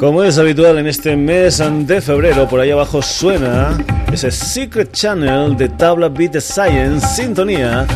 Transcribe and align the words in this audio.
Como 0.00 0.24
es 0.24 0.38
habitual 0.38 0.78
en 0.78 0.86
este 0.86 1.14
mes 1.14 1.62
de 1.86 2.00
febrero, 2.00 2.48
por 2.48 2.58
ahí 2.58 2.70
abajo 2.70 3.02
suena 3.02 3.76
ese 4.10 4.30
Secret 4.30 4.92
Channel 4.92 5.54
de 5.58 5.68
Tabla 5.68 6.08
Beat 6.08 6.40
Science, 6.40 7.06
sintonía 7.06 7.86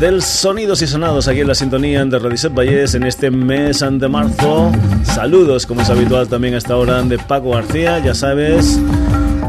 del 0.00 0.22
Sonidos 0.22 0.82
y 0.82 0.88
Sonados 0.88 1.28
aquí 1.28 1.42
en 1.42 1.46
la 1.46 1.54
sintonía 1.54 2.04
de 2.04 2.18
Radiset 2.18 2.52
Valles 2.52 2.96
en 2.96 3.04
este 3.04 3.30
mes 3.30 3.78
de 3.78 4.08
marzo. 4.08 4.72
Saludos, 5.04 5.64
como 5.64 5.82
es 5.82 5.90
habitual 5.90 6.26
también 6.26 6.54
a 6.54 6.58
esta 6.58 6.76
hora 6.76 7.00
de 7.04 7.16
Paco 7.16 7.50
García, 7.50 8.00
ya 8.00 8.12
sabes 8.12 8.80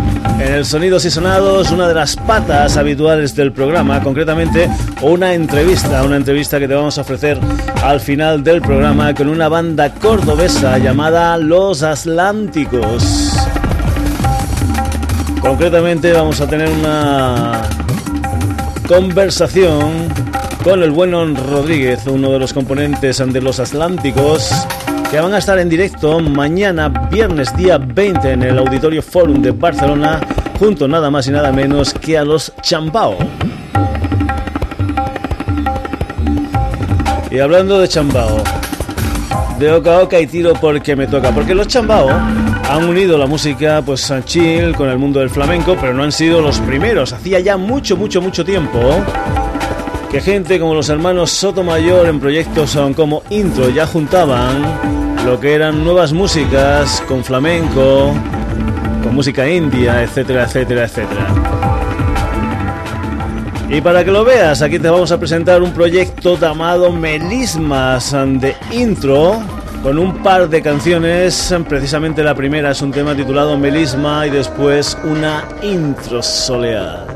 en 0.45 0.53
el 0.53 0.65
Sonidos 0.65 1.05
y 1.05 1.11
Sonados, 1.11 1.71
una 1.71 1.88
de 1.88 1.95
las 1.95 2.15
patas 2.15 2.77
habituales 2.77 3.35
del 3.35 3.51
programa, 3.51 4.01
concretamente 4.01 4.69
una 5.01 5.33
entrevista, 5.33 6.03
una 6.03 6.17
entrevista 6.17 6.59
que 6.59 6.67
te 6.67 6.75
vamos 6.75 6.97
a 6.97 7.01
ofrecer 7.01 7.39
al 7.83 7.99
final 7.99 8.43
del 8.43 8.61
programa 8.61 9.13
con 9.16 9.27
una 9.27 9.49
banda 9.49 9.91
cordobesa 9.93 10.77
llamada 10.77 11.38
Los 11.38 11.81
Atlánticos. 11.81 13.33
Concretamente 15.41 16.13
vamos 16.13 16.39
a 16.41 16.47
tener 16.47 16.69
una 16.69 17.63
conversación 18.88 20.07
con 20.63 20.83
el 20.83 20.91
bueno 20.91 21.25
Rodríguez, 21.25 22.05
uno 22.05 22.31
de 22.31 22.39
los 22.39 22.53
componentes 22.53 23.17
de 23.17 23.41
Los 23.41 23.59
Atlánticos 23.59 24.51
van 25.21 25.33
a 25.33 25.38
estar 25.38 25.58
en 25.59 25.69
directo 25.69 26.19
mañana, 26.19 26.89
viernes 26.89 27.55
día 27.55 27.77
20, 27.77 28.31
en 28.31 28.44
el 28.44 28.58
Auditorio 28.58 29.02
Forum 29.02 29.41
de 29.41 29.52
Barcelona, 29.52 30.19
junto 30.59 30.88
nada 30.88 31.09
más 31.09 31.27
y 31.27 31.31
nada 31.31 31.52
menos 31.52 31.94
que 31.94 32.17
a 32.17 32.25
los 32.25 32.52
Chambao. 32.61 33.17
Y 37.31 37.39
hablando 37.39 37.79
de 37.79 37.88
Chambao, 37.88 38.44
de 39.59 39.72
Oca 39.72 40.00
Oca 40.01 40.19
y 40.19 40.28
tiro 40.28 40.53
porque 40.53 40.95
me 40.95 41.07
toca, 41.07 41.31
porque 41.31 41.56
los 41.56 41.68
Chambao 41.68 42.09
han 42.09 42.84
unido 42.84 43.18
la 43.18 43.28
música 43.28 43.81
pues 43.85 44.12
chill 44.25 44.75
con 44.75 44.89
el 44.89 44.97
mundo 44.97 45.19
del 45.19 45.29
flamenco, 45.29 45.78
pero 45.79 45.94
no 45.94 46.03
han 46.03 46.12
sido 46.12 46.41
los 46.41 46.59
primeros. 46.59 47.13
Hacía 47.13 47.39
ya 47.39 47.57
mucho, 47.57 47.95
mucho, 47.95 48.22
mucho 48.22 48.44
tiempo 48.44 48.79
que 50.12 50.22
gente 50.22 50.59
como 50.59 50.73
los 50.73 50.89
hermanos 50.89 51.31
Sotomayor 51.31 52.07
en 52.07 52.19
proyectos 52.19 52.78
como 52.95 53.23
Intro 53.29 53.69
ya 53.69 53.85
juntaban 53.85 54.94
lo 55.25 55.40
que 55.40 55.56
eran 55.56 55.84
nuevas 55.84 56.13
músicas 56.13 57.03
con 57.08 57.24
flamenco, 57.24 58.13
con 59.03 59.16
música 59.16 59.50
india, 59.50 60.03
etcétera, 60.03 60.44
etcétera, 60.44 60.86
etcétera. 60.86 61.28
Y 63.68 63.81
para 63.81 64.06
que 64.06 64.12
lo 64.12 64.24
veas, 64.24 64.62
aquí 64.62 64.78
te 64.78 64.88
vamos 64.88 65.12
a 65.12 65.18
presentar 65.18 65.63
un 65.63 65.72
proyecto 65.72 66.38
llamado 66.38 66.91
Melismas 66.91 68.12
de 68.12 68.56
Intro, 68.72 69.41
con 69.81 69.97
un 69.97 70.22
par 70.22 70.47
de 70.47 70.62
canciones, 70.62 71.53
precisamente 71.68 72.24
la 72.24 72.36
primera 72.36 72.72
es 72.72 72.81
un 72.84 72.92
tema 72.92 73.16
titulado 73.16 73.57
Melisma 73.57 74.28
y 74.28 74.30
después 74.30 74.96
una 75.03 75.44
intro 75.63 76.22
soleada. 76.22 77.14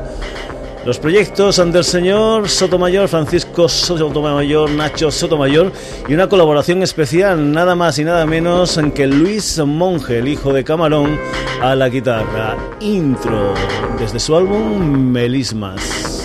Los 0.90 0.98
proyectos 0.98 1.56
del 1.72 1.84
señor 1.84 2.48
Sotomayor, 2.48 3.06
Francisco 3.06 3.68
Sotomayor, 3.68 4.68
Nacho 4.68 5.12
Sotomayor 5.12 5.70
y 6.08 6.14
una 6.14 6.28
colaboración 6.28 6.82
especial, 6.82 7.52
nada 7.52 7.76
más 7.76 8.00
y 8.00 8.04
nada 8.04 8.26
menos 8.26 8.76
que 8.92 9.06
Luis 9.06 9.56
Monge, 9.64 10.18
el 10.18 10.26
hijo 10.26 10.52
de 10.52 10.64
Camarón, 10.64 11.16
a 11.62 11.76
la 11.76 11.88
guitarra. 11.88 12.56
Intro 12.80 13.54
desde 14.00 14.18
su 14.18 14.34
álbum 14.34 15.12
Melismas. 15.12 16.19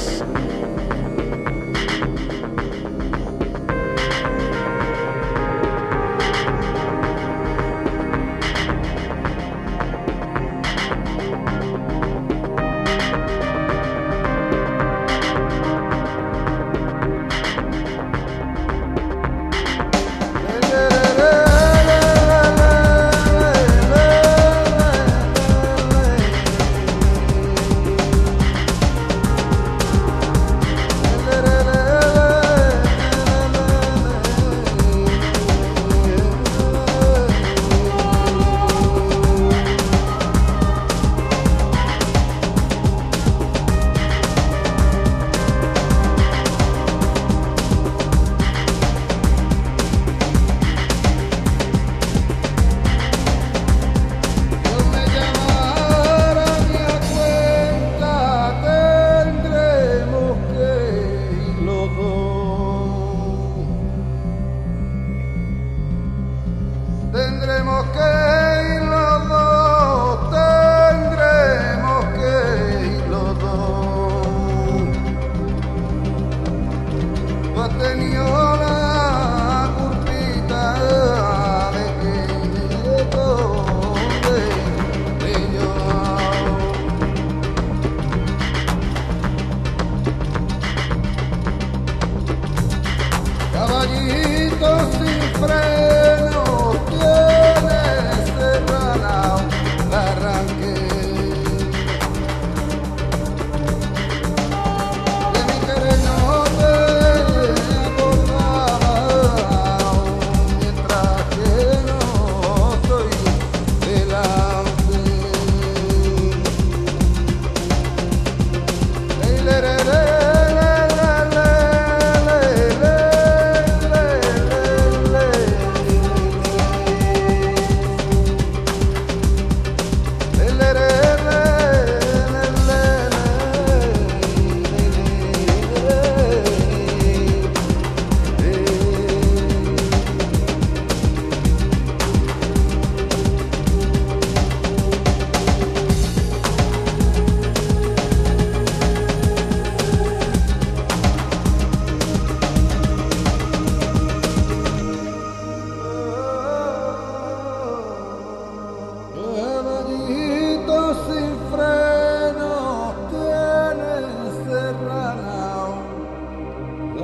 De 166.95 167.01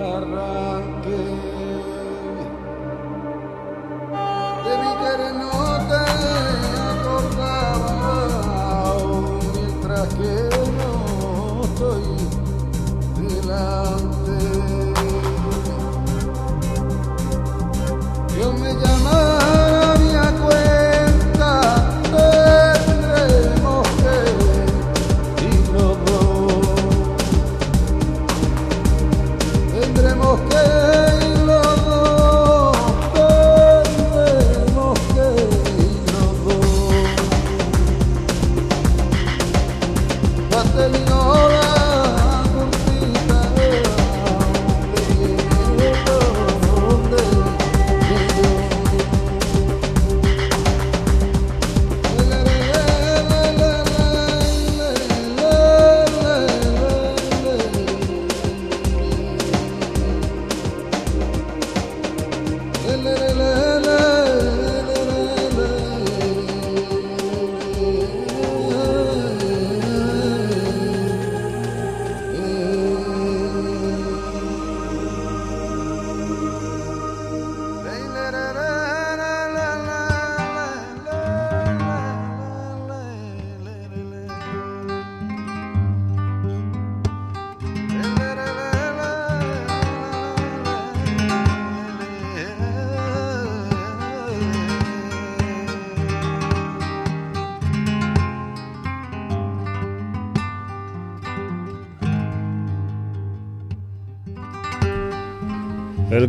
mi 4.77 4.91
querido 5.01 5.51
te 5.89 6.01
acostaba, 6.91 7.93
mientras 9.53 10.07
que 10.15 10.35
no 10.77 10.91
soy 11.77 12.07
de 13.17 13.31
la. 13.47 13.90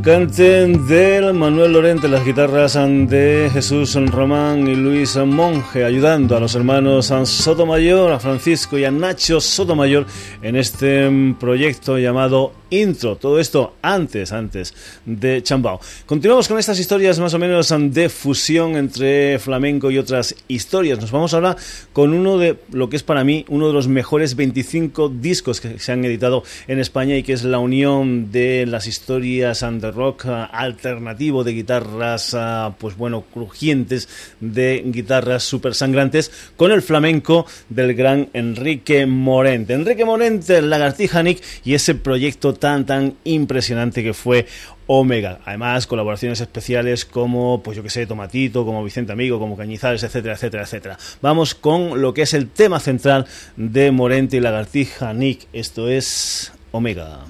Cante 0.03 0.67
del 0.67 1.33
Manuel 1.33 1.73
Lorente, 1.73 2.09
las 2.09 2.25
guitarras 2.25 2.75
de 2.75 3.49
Jesús 3.53 3.95
Román 4.11 4.67
y 4.67 4.75
Luis 4.75 5.17
Monge, 5.17 5.85
ayudando 5.85 6.37
a 6.37 6.41
los 6.41 6.57
hermanos 6.57 7.13
Sotomayor, 7.25 8.11
a 8.11 8.19
Francisco 8.19 8.77
y 8.77 8.85
a 8.85 8.91
Nacho 8.91 9.41
Sotomayor 9.41 10.07
en 10.43 10.57
este 10.57 11.09
proyecto 11.39 11.99
llamado 11.99 12.53
intro. 12.73 13.17
Todo 13.17 13.39
esto 13.39 13.75
antes, 13.83 14.33
antes 14.33 14.75
de 15.05 15.43
Chambao. 15.43 15.81
Continuamos 16.07 16.49
con 16.49 16.59
estas 16.59 16.79
historias 16.79 17.19
más 17.21 17.35
o 17.35 17.39
menos 17.39 17.73
de 17.79 18.09
fusión 18.09 18.77
entre 18.77 19.39
flamenco 19.39 19.91
y 19.91 19.99
otras 19.99 20.35
historias. 20.49 21.01
Nos 21.01 21.13
vamos 21.13 21.35
ahora 21.35 21.57
con 21.93 22.13
uno 22.13 22.39
de 22.39 22.59
lo 22.73 22.89
que 22.89 22.97
es 22.97 23.03
para 23.03 23.25
mí 23.25 23.45
uno 23.49 23.69
de 23.69 23.75
los 23.75 23.89
mejores 23.89 24.35
25 24.37 25.11
discos 25.11 25.61
que 25.61 25.79
se 25.79 25.93
han 25.93 26.05
editado 26.05 26.43
en 26.67 26.81
España 26.81 27.17
y 27.17 27.23
que 27.23 27.35
es 27.35 27.45
la 27.45 27.59
unión 27.59 28.33
de 28.33 28.67
las 28.67 28.87
historias 28.87 29.61
de 29.61 29.92
rock 29.95 30.27
alternativo, 30.27 31.45
de 31.45 31.53
guitarras, 31.53 32.37
pues 32.79 32.97
bueno, 32.97 33.23
crujientes, 33.33 34.09
de 34.41 34.83
guitarras 34.87 35.43
super 35.43 35.75
sangrantes, 35.75 36.31
con 36.57 36.73
el 36.73 36.83
flamenco 36.83 37.47
del 37.69 37.95
gran 37.95 38.29
Enrique 38.33 39.07
Morente. 39.07 39.75
Enrique 39.75 40.05
Morente, 40.05 40.63
Lagartija 40.63 41.23
Nick 41.23 41.43
y 41.65 41.75
ese 41.75 41.95
proyecto 41.95 42.55
tan, 42.55 42.87
tan 42.87 43.15
impresionante 43.25 44.03
que 44.03 44.15
fue 44.15 44.47
Omega. 44.87 45.41
Además, 45.45 45.87
colaboraciones 45.87 46.41
especiales 46.41 47.05
como, 47.05 47.63
pues 47.63 47.77
yo 47.77 47.83
que 47.83 47.91
sé, 47.91 48.07
Tomatito, 48.07 48.65
como 48.65 48.85
Vicente 48.85 49.13
Amigo, 49.13 49.39
como 49.39 49.57
Cañizares, 49.57 50.03
etcétera, 50.03 50.35
etcétera, 50.35 50.65
etcétera. 50.65 50.99
Vamos 51.21 51.55
con 51.55 52.01
lo 52.03 52.13
que 52.13 52.23
es 52.23 52.35
el 52.35 52.49
tema 52.49 52.81
central 52.81 53.27
de 53.57 53.91
Morente 53.91 54.37
y 54.37 54.41
Lagartija 54.41 55.13
Nick. 55.13 55.47
Esto 55.53 55.89
es 55.89 56.53
Omega. 56.73 57.25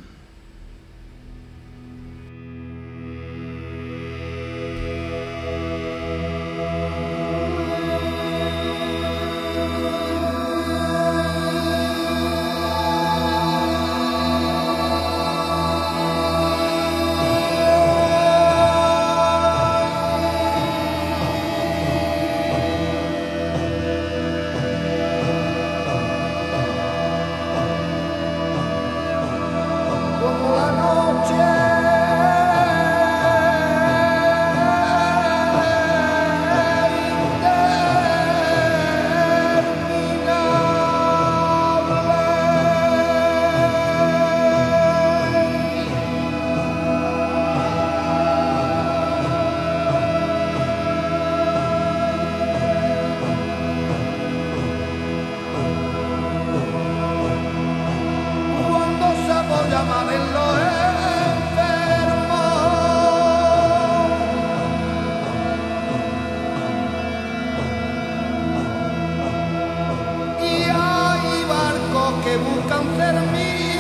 Para 73.12 73.71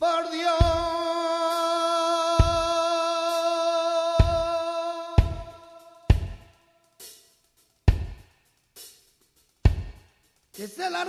por 0.00 0.30
Dios. 0.30 0.54
Que 10.54 10.66
se 10.66 10.90
la 10.90 11.04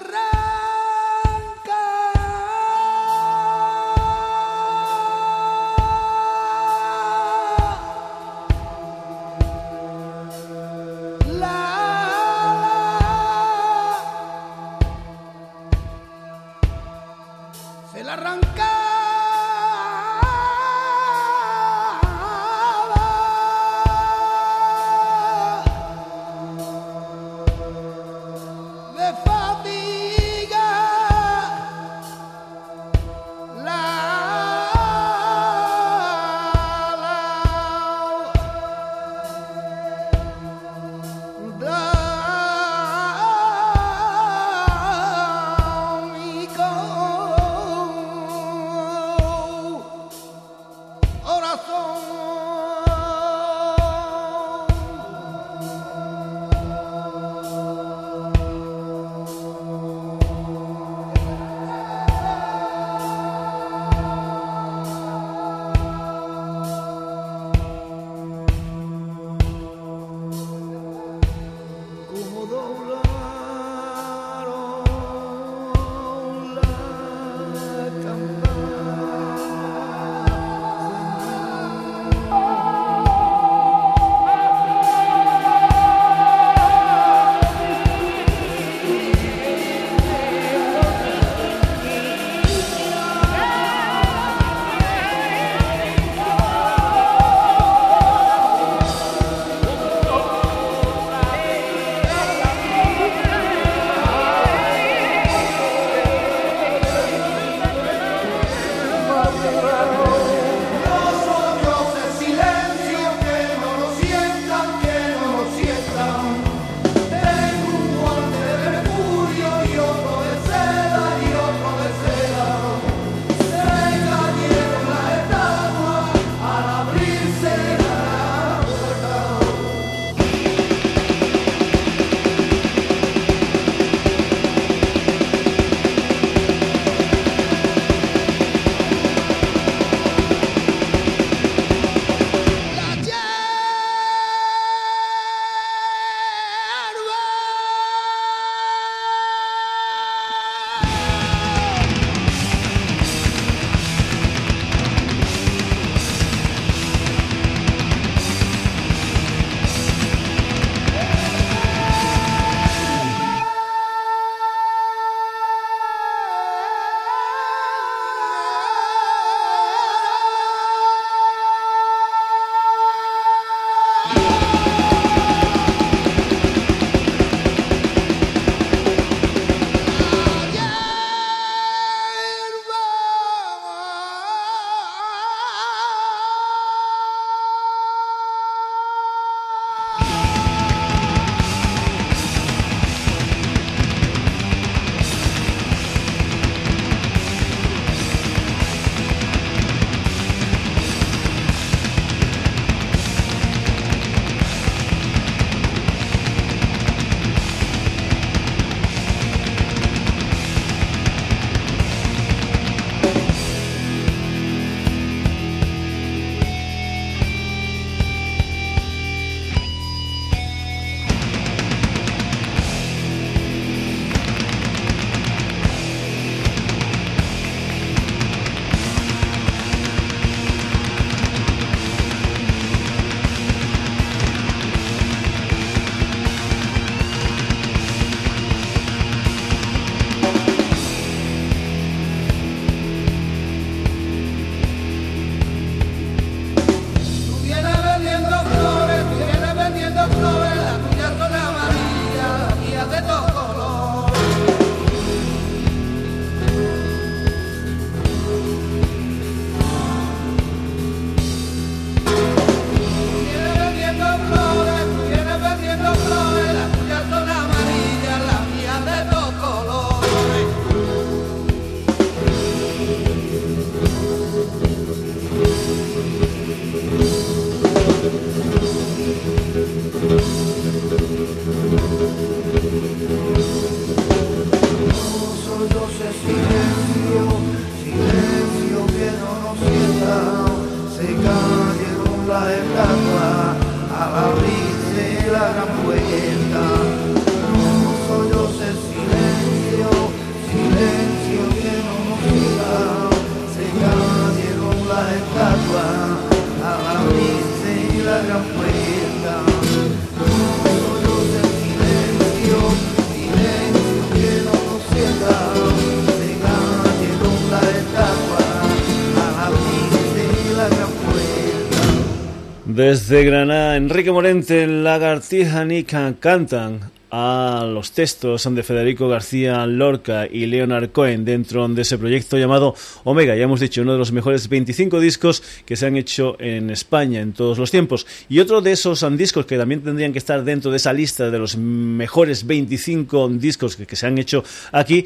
Desde 323.12 323.26
Granada, 323.26 323.76
Enrique 323.76 324.10
Morente, 324.10 324.66
Lagartija 324.68 325.66
Nica 325.66 326.16
cantan 326.18 326.92
a 327.10 327.68
los 327.70 327.92
textos 327.92 328.48
de 328.50 328.64
Federico 328.64 329.10
García 329.10 329.66
Lorca 329.66 330.28
y 330.32 330.46
Leonard 330.46 330.92
Cohen 330.92 331.26
dentro 331.26 331.68
de 331.68 331.82
ese 331.82 331.98
proyecto 331.98 332.38
llamado 332.38 332.74
Omega. 333.04 333.36
Ya 333.36 333.44
hemos 333.44 333.60
dicho, 333.60 333.82
uno 333.82 333.92
de 333.92 333.98
los 333.98 334.14
mejores 334.14 334.48
25 334.48 335.02
discos 335.02 335.44
que 335.66 335.76
se 335.76 335.88
han 335.88 335.98
hecho 335.98 336.38
en 336.40 336.70
España 336.70 337.20
en 337.20 337.34
todos 337.34 337.58
los 337.58 337.70
tiempos. 337.70 338.08
Y 338.30 338.40
otro 338.40 338.62
de 338.62 338.72
esos 338.72 339.06
discos 339.18 339.46
que 339.46 339.58
también 339.58 339.82
tendrían 339.82 340.14
que 340.14 340.20
estar 340.20 340.46
dentro 340.46 340.72
de 340.72 340.78
esa 340.78 340.94
lista 340.94 341.30
de 341.30 341.38
los 341.38 341.58
mejores 341.58 342.48
25 342.48 343.28
discos 343.28 343.76
que, 343.76 343.86
que 343.86 343.98
se 343.98 344.08
han 344.08 344.20
hecho 344.20 344.42
aquí 344.72 345.04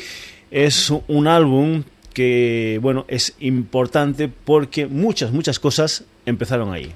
es 0.52 0.94
un 1.08 1.26
álbum 1.26 1.82
que, 2.14 2.78
bueno, 2.84 3.06
es 3.08 3.34
importante 3.40 4.30
porque 4.30 4.86
muchas, 4.86 5.32
muchas 5.32 5.58
cosas 5.58 6.04
empezaron 6.28 6.72
ahí. 6.72 6.94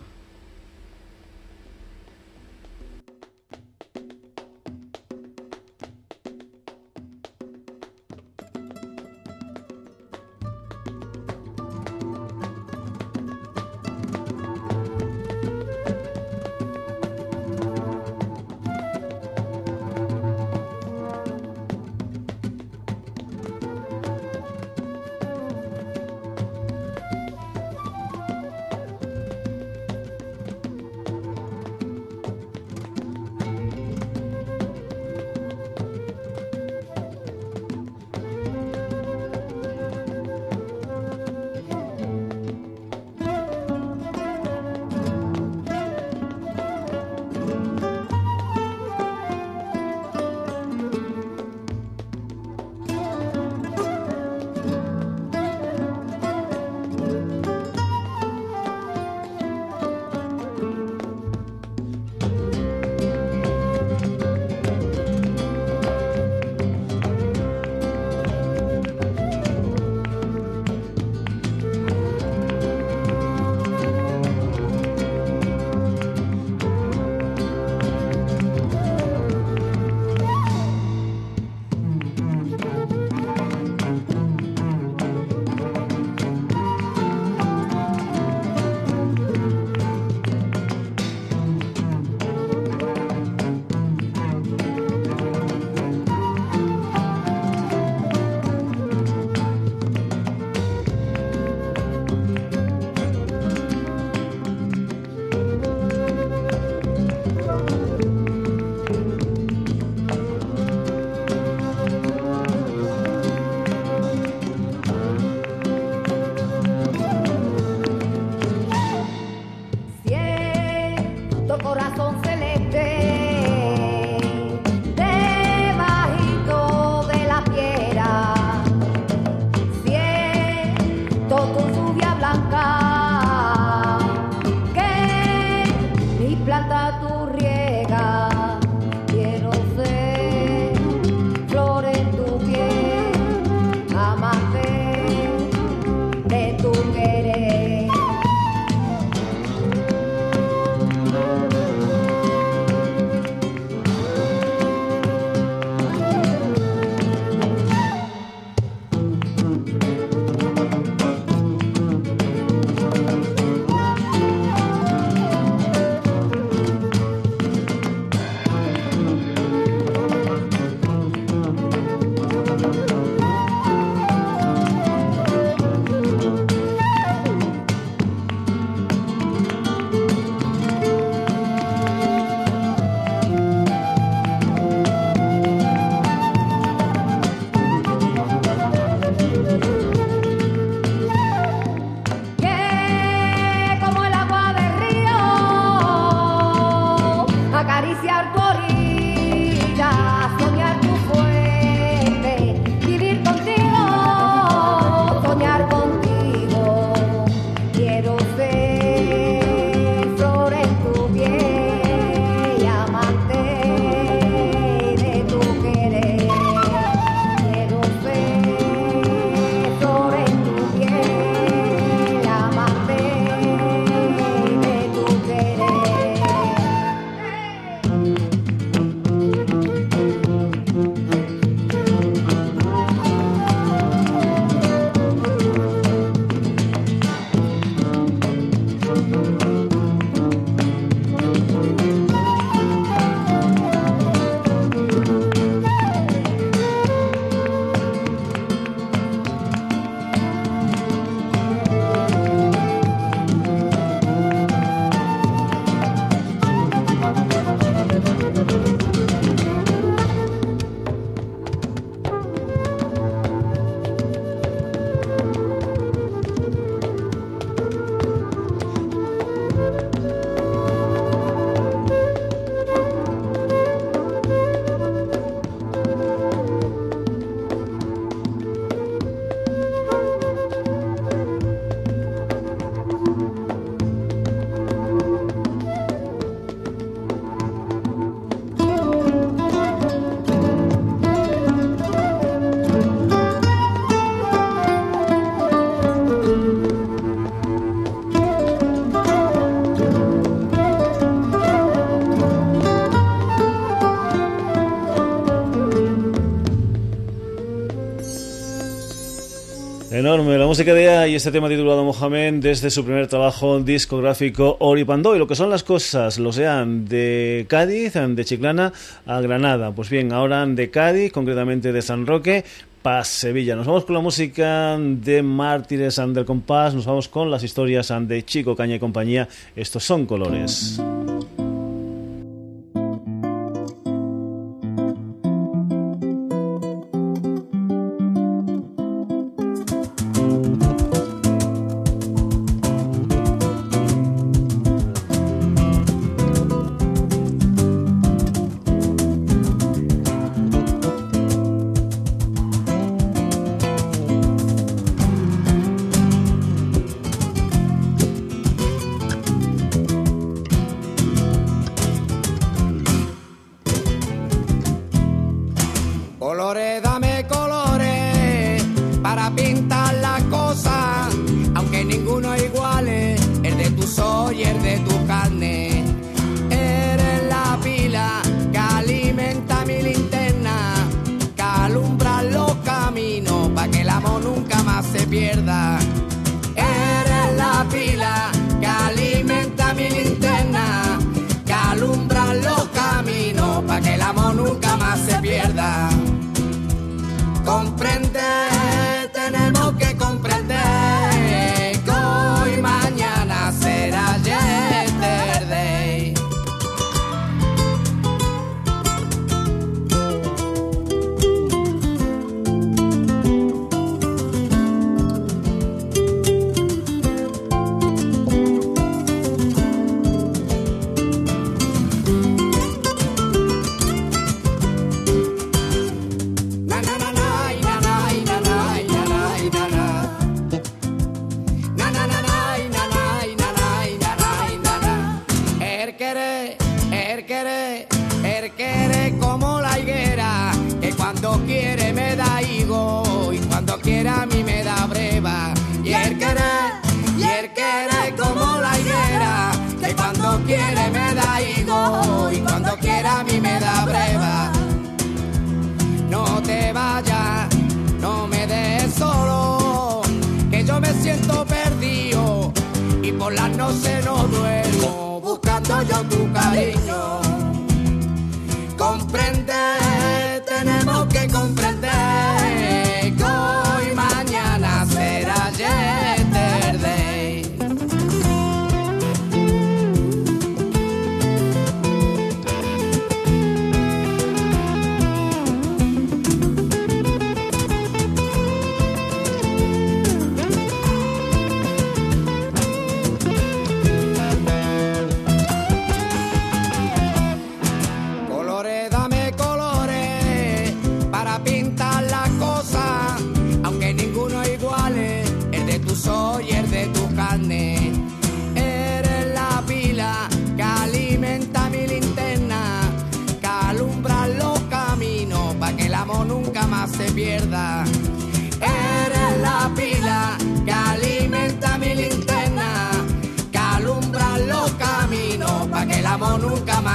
Música 310.53 310.75
de 310.75 310.87
A 310.87 311.07
y 311.07 311.15
este 311.15 311.31
tema 311.31 311.49
titulado 311.49 311.83
Mohamed 311.83 312.35
desde 312.35 312.69
su 312.69 312.85
primer 312.85 313.07
trabajo 313.07 313.59
discográfico 313.59 314.55
Oripando 314.59 315.15
y 315.15 315.17
lo 315.17 315.25
que 315.25 315.33
son 315.33 315.49
las 315.49 315.63
cosas, 315.63 316.19
lo 316.19 316.31
sean 316.31 316.85
de 316.85 317.47
Cádiz, 317.49 317.93
de 317.93 318.23
Chiclana 318.23 318.71
a 319.07 319.19
Granada. 319.19 319.73
Pues 319.73 319.89
bien, 319.89 320.13
ahora 320.13 320.45
de 320.45 320.69
Cádiz, 320.69 321.11
concretamente 321.11 321.73
de 321.73 321.81
San 321.81 322.05
Roque, 322.05 322.45
para 322.83 323.03
Sevilla. 323.03 323.55
Nos 323.55 323.65
vamos 323.65 323.85
con 323.85 323.95
la 323.95 324.01
música 324.01 324.77
de 324.77 325.23
Mártires 325.23 325.97
and 325.97 326.15
del 326.15 326.25
Compás, 326.25 326.75
nos 326.75 326.85
vamos 326.85 327.07
con 327.07 327.31
las 327.31 327.41
historias 327.41 327.91
de 328.01 328.23
Chico 328.23 328.55
Caña 328.55 328.75
y 328.75 328.79
compañía. 328.79 329.27
Estos 329.55 329.83
son 329.83 330.05
colores. 330.05 330.79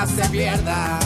se 0.08 0.28
pierda. 0.30 0.97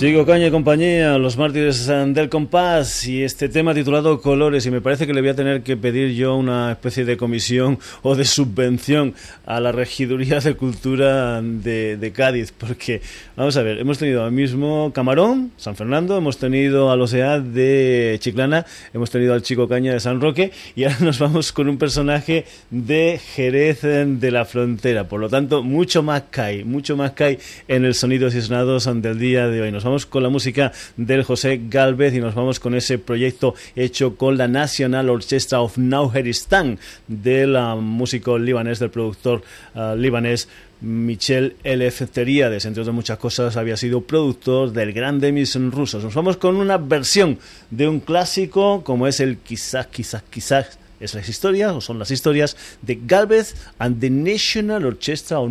Sigo 0.00 0.24
Caña 0.24 0.46
y 0.46 0.50
compañía, 0.50 1.18
los 1.18 1.36
mártires 1.36 1.86
del 1.86 2.30
compás 2.30 3.06
y 3.06 3.22
este 3.22 3.50
tema 3.50 3.74
titulado 3.74 4.22
Colores 4.22 4.64
y 4.64 4.70
me 4.70 4.80
parece 4.80 5.06
que 5.06 5.12
le 5.12 5.20
voy 5.20 5.28
a 5.28 5.34
tener 5.34 5.62
que 5.62 5.76
pedir 5.76 6.14
yo 6.14 6.36
una 6.36 6.72
especie 6.72 7.04
de 7.04 7.18
comisión 7.18 7.78
o 8.02 8.16
de 8.16 8.24
subvención 8.24 9.12
a 9.44 9.60
la 9.60 9.72
Regiduría 9.72 10.40
de 10.40 10.54
Cultura 10.54 11.42
de, 11.42 12.12
Cádiz 12.16 12.50
porque, 12.50 13.02
vamos 13.36 13.58
a 13.58 13.62
ver, 13.62 13.78
hemos 13.78 13.98
tenido 13.98 14.24
al 14.24 14.32
mismo 14.32 14.90
Camarón, 14.94 15.52
San 15.58 15.76
Fernando, 15.76 16.16
hemos 16.16 16.38
tenido 16.38 16.90
a 16.90 16.96
los 16.96 17.12
EAD 17.12 17.42
de 17.42 18.16
Chiclana, 18.20 18.64
hemos 18.94 19.10
tenido 19.10 19.34
al 19.34 19.42
Chico 19.42 19.68
Caña 19.68 19.92
de 19.92 20.00
San 20.00 20.22
Roque 20.22 20.50
y 20.76 20.84
ahora 20.84 20.96
nos 21.00 21.18
vamos 21.18 21.52
con 21.52 21.68
un 21.68 21.76
personaje 21.76 22.46
de 22.70 23.20
Jerez 23.34 23.82
de 23.82 24.30
la 24.30 24.46
Frontera, 24.46 25.08
por 25.08 25.20
lo 25.20 25.28
tanto 25.28 25.62
mucho 25.62 26.02
más 26.02 26.22
cae, 26.30 26.64
mucho 26.64 26.96
más 26.96 27.10
cae 27.10 27.38
en 27.68 27.84
el 27.84 27.92
sonido 27.92 28.28
y 28.28 28.40
sonados 28.40 28.88
del 29.02 29.18
día 29.18 29.46
de 29.48 29.60
hoy. 29.60 29.70
Nos 29.70 29.89
con 30.06 30.22
la 30.22 30.28
música 30.28 30.72
del 30.96 31.24
José 31.24 31.60
Galvez 31.68 32.14
y 32.14 32.20
nos 32.20 32.34
vamos 32.34 32.60
con 32.60 32.74
ese 32.74 32.98
proyecto 32.98 33.54
hecho 33.74 34.16
con 34.16 34.38
la 34.38 34.46
National 34.46 35.10
Orchestra 35.10 35.60
of 35.60 35.78
Nauheristan 35.78 36.78
del 37.08 37.58
músico 37.80 38.38
libanés, 38.38 38.78
del 38.78 38.90
productor 38.90 39.42
ah, 39.74 39.94
libanés 39.96 40.48
Michel 40.80 41.56
Eleftheriades, 41.62 42.64
entre 42.64 42.82
otras 42.82 42.94
muchas 42.94 43.18
cosas, 43.18 43.56
había 43.56 43.76
sido 43.76 44.00
productor 44.00 44.72
del 44.72 44.92
Gran 44.92 45.20
Demis 45.20 45.54
ruso. 45.70 45.98
Nos 45.98 46.14
vamos 46.14 46.36
con 46.36 46.56
una 46.56 46.78
versión 46.78 47.38
de 47.70 47.88
un 47.88 48.00
clásico 48.00 48.82
como 48.84 49.06
es 49.06 49.20
el 49.20 49.38
quizás, 49.38 49.88
quizás, 49.88 50.22
quizás. 50.30 50.78
Es 51.00 51.14
la 51.14 51.20
historia, 51.20 51.72
o 51.72 51.80
son 51.80 51.98
las 51.98 52.10
historias 52.10 52.56
de 52.82 52.98
Galvez 53.06 53.54
and 53.78 54.00
the 54.00 54.10
National 54.10 54.84
Orchestra 54.84 55.40
of 55.40 55.50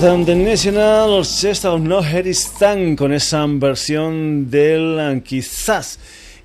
Galvez 0.00 0.12
and 0.12 0.26
the 0.26 0.34
National 0.34 1.12
Orchestra 1.14 1.72
of 1.72 1.80
No 1.80 2.00
Heristan 2.00 2.94
con 2.94 3.12
esa 3.12 3.44
versión 3.46 4.48
del 4.50 5.22
quizás 5.24 5.98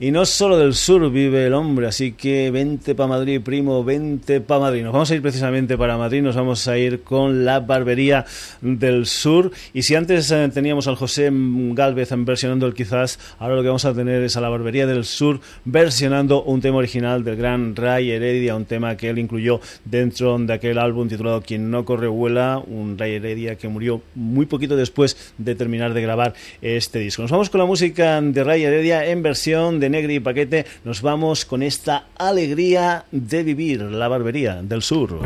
y 0.04 0.12
no 0.12 0.26
solo 0.26 0.58
del 0.58 0.74
sur 0.74 1.10
vive 1.10 1.46
el 1.48 1.54
hombre, 1.54 1.88
así 1.88 2.12
que 2.12 2.52
vente 2.52 2.94
para 2.94 3.08
Madrid, 3.08 3.40
primo, 3.40 3.86
vente 3.86 4.42
para 4.42 4.60
Madrid. 4.60 4.84
Nos 4.84 4.92
vamos 4.92 5.10
a 5.10 5.16
ir 5.16 5.22
precisamente 5.22 5.78
para 5.78 5.98
Madrid, 5.98 6.22
nos 6.22 6.36
vamos 6.36 6.68
a 6.68 6.78
ir 6.78 7.04
con 7.04 7.46
la 7.46 7.62
barbería 7.62 8.26
del 8.60 9.06
sur. 9.06 9.52
Y 9.74 9.84
si 9.84 9.96
antes 9.96 10.30
eh, 10.30 10.50
teníamos 10.54 10.88
al 10.88 10.98
José 10.98 11.30
Galvez 11.32 12.10
versionando 12.18 12.68
el 12.68 12.74
quizás, 12.74 13.18
ahora 13.40 13.56
lo 13.56 13.62
que 13.62 13.70
vamos 13.70 13.86
a 13.86 13.94
tener 13.94 14.22
es 14.24 14.36
a 14.36 14.42
la 14.42 14.50
barbería 14.50 14.86
del 14.86 15.06
sur 15.06 15.40
versionando 15.64 16.44
un 16.44 16.60
tema 16.60 16.80
original 16.80 17.24
del 17.24 17.38
gran 17.38 17.74
Ray 17.74 18.12
Heredia, 18.12 18.58
un 18.58 18.66
tema 18.66 18.98
que 18.98 19.10
él 19.10 19.20
incluyó 19.20 19.62
dentro 19.86 20.38
de 20.38 20.52
aquel 20.52 20.80
álbum 20.80 21.08
titulado 21.08 21.40
Quien 21.44 21.72
no 21.72 21.86
corre 21.86 22.10
vuela, 22.10 22.62
un 22.68 22.98
Ray 22.98 23.14
Heredia 23.14 23.56
que 23.56 23.70
murió 23.70 24.02
muy 24.16 24.48
poquito 24.48 24.76
después 24.76 25.34
de 25.38 25.56
terminar 25.56 25.94
de 25.94 26.02
grabar 26.02 26.34
este 26.62 27.00
disco. 27.00 27.22
Nos 27.22 27.32
vamos 27.32 27.50
con 27.50 27.60
la 27.60 27.66
música 27.66 28.20
de 28.20 28.44
Ray 28.44 28.64
Heredia 28.66 29.06
en 29.06 29.24
versión 29.24 29.80
de 29.80 29.93
Negri 29.94 30.16
y 30.16 30.20
Paquete, 30.20 30.66
nos 30.84 31.04
vamos 31.04 31.46
con 31.46 31.62
esta 31.62 32.08
alegría 32.18 33.06
de 33.12 33.44
vivir, 33.44 33.80
la 33.82 34.08
barbería 34.08 34.64
del 34.64 34.82
sur. 34.82 35.20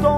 Lo 0.00 0.17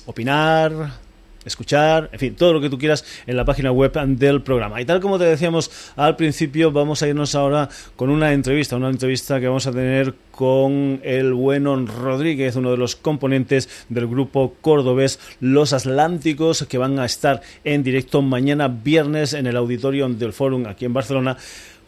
opinar, 0.07 1.03
escuchar, 1.45 2.11
en 2.12 2.18
fin, 2.18 2.34
todo 2.34 2.53
lo 2.53 2.61
que 2.61 2.70
tú 2.70 2.78
quieras 2.78 3.05
en 3.26 3.36
la 3.36 3.45
página 3.45 3.70
web 3.72 3.92
del 3.92 4.42
programa. 4.42 4.80
Y 4.80 4.84
tal 4.84 5.01
como 5.01 5.18
te 5.18 5.24
decíamos 5.24 5.70
al 5.97 6.16
principio, 6.16 6.72
vamos 6.72 7.03
a 7.03 7.09
irnos 7.09 7.34
ahora 7.34 7.68
con 7.97 8.11
una 8.11 8.32
entrevista, 8.32 8.76
una 8.76 8.88
entrevista 8.88 9.40
que 9.40 9.49
vamos 9.49 9.66
a 9.66 9.72
tener 9.72 10.14
con 10.30 11.01
el 11.05 11.32
bueno 11.32 11.76
Rodríguez, 11.86 12.57
uno 12.57 12.72
de 12.72 12.76
los 12.76 12.97
componentes 12.97 13.68
del 13.88 14.09
grupo 14.09 14.55
cordobés 14.61 15.20
Los 15.40 15.72
Atlánticos, 15.72 16.66
que 16.68 16.78
van 16.78 16.99
a 16.99 17.05
estar 17.05 17.40
en 17.62 17.82
directo 17.82 18.20
mañana 18.22 18.68
viernes 18.68 19.32
en 19.32 19.47
el 19.47 19.57
auditorio 19.57 20.09
del 20.09 20.32
Fórum 20.32 20.66
aquí 20.66 20.84
en 20.84 20.92
Barcelona 20.92 21.36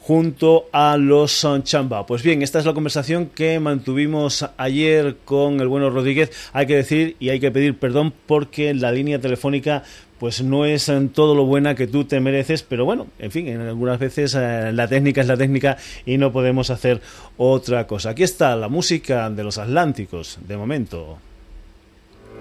junto 0.06 0.66
a 0.70 0.96
los 0.96 1.44
Chamba. 1.64 2.06
Pues 2.06 2.22
bien, 2.22 2.42
esta 2.42 2.60
es 2.60 2.64
la 2.64 2.74
conversación 2.74 3.26
que 3.26 3.58
mantuvimos 3.58 4.48
ayer 4.56 5.16
con 5.24 5.58
el 5.58 5.66
bueno 5.66 5.90
Rodríguez. 5.90 6.30
Hay 6.52 6.66
que 6.68 6.76
decir 6.76 7.16
y 7.18 7.30
hay 7.30 7.40
que 7.40 7.50
pedir 7.50 7.76
perdón 7.76 8.12
porque 8.26 8.72
la 8.72 8.92
línea 8.92 9.20
telefónica 9.20 9.82
pues 10.20 10.44
no 10.44 10.64
es 10.64 10.88
en 10.88 11.08
todo 11.08 11.34
lo 11.34 11.44
buena 11.44 11.74
que 11.74 11.88
tú 11.88 12.04
te 12.04 12.20
mereces, 12.20 12.62
pero 12.62 12.84
bueno, 12.84 13.08
en 13.18 13.32
fin, 13.32 13.48
en 13.48 13.60
algunas 13.62 13.98
veces 13.98 14.36
eh, 14.38 14.70
la 14.72 14.86
técnica 14.86 15.22
es 15.22 15.26
la 15.26 15.36
técnica 15.36 15.76
y 16.06 16.18
no 16.18 16.32
podemos 16.32 16.70
hacer 16.70 17.00
otra 17.36 17.88
cosa. 17.88 18.10
Aquí 18.10 18.22
está 18.22 18.54
la 18.54 18.68
música 18.68 19.28
de 19.28 19.42
los 19.42 19.58
Atlánticos, 19.58 20.38
de 20.46 20.56
momento. 20.56 21.18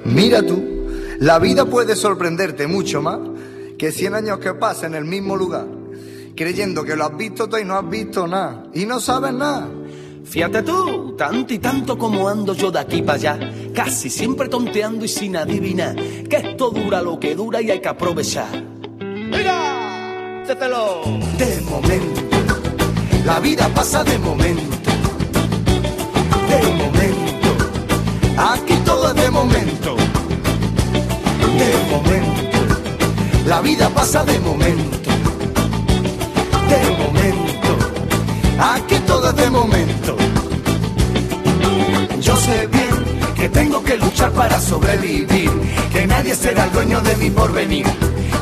Mira 0.05 0.43
tú, 0.43 0.63
la 1.19 1.39
vida 1.39 1.65
puede 1.65 1.95
sorprenderte 1.95 2.67
mucho 2.67 3.01
más 3.01 3.19
que 3.79 3.91
100 3.91 4.13
años 4.13 4.37
que 4.37 4.53
pasa 4.53 4.85
en 4.85 4.93
el 4.93 5.05
mismo 5.05 5.35
lugar 5.35 5.74
creyendo 6.35 6.83
que 6.83 6.95
lo 6.95 7.05
has 7.05 7.17
visto 7.17 7.47
todo 7.47 7.59
y 7.59 7.65
no 7.65 7.75
has 7.75 7.89
visto 7.89 8.27
nada. 8.27 8.63
Y 8.73 8.85
no 8.85 8.99
sabes 8.99 9.33
nada. 9.33 9.69
Fíjate 10.25 10.63
tú, 10.63 11.15
tanto 11.17 11.53
y 11.53 11.59
tanto 11.59 11.97
como 11.97 12.27
ando 12.27 12.53
yo 12.53 12.71
de 12.71 12.79
aquí 12.79 13.01
para 13.01 13.13
allá, 13.13 13.39
casi 13.73 14.09
siempre 14.09 14.49
tonteando 14.49 15.05
y 15.05 15.07
sin 15.07 15.37
adivinar, 15.37 15.95
que 15.95 16.37
esto 16.37 16.71
dura 16.71 17.01
lo 17.01 17.19
que 17.19 17.35
dura 17.35 17.61
y 17.61 17.69
hay 17.69 17.79
que 17.79 17.87
aprovechar. 17.87 18.49
¡Mira! 18.99 20.43
¡Cételo! 20.47 21.03
De 21.37 21.61
momento, 21.61 22.21
la 23.23 23.39
vida 23.39 23.69
pasa 23.69 24.03
de 24.03 24.17
momento. 24.17 24.77
De 26.49 26.73
momento, 26.73 27.47
aquí 28.37 28.73
todo 28.83 29.09
es 29.09 29.15
de 29.15 29.29
momento. 29.29 29.95
De 31.55 31.91
momento, 31.91 32.41
la 33.45 33.61
vida 33.61 33.89
pasa 33.89 34.23
de 34.23 34.39
momento 34.39 35.14
de 36.79 36.91
momento. 36.91 37.69
Aquí 38.59 38.95
todo 39.07 39.29
es 39.29 39.35
de 39.35 39.49
momento. 39.49 40.17
Yo 42.21 42.35
sé 42.37 42.67
bien 42.67 42.95
que 43.35 43.49
tengo 43.49 43.83
que 43.83 43.97
luchar 43.97 44.31
para 44.31 44.59
sobrevivir, 44.59 45.51
que 45.91 46.07
nadie 46.07 46.35
será 46.35 46.65
el 46.65 46.71
dueño 46.71 47.01
de 47.01 47.15
mi 47.17 47.29
porvenir. 47.29 47.85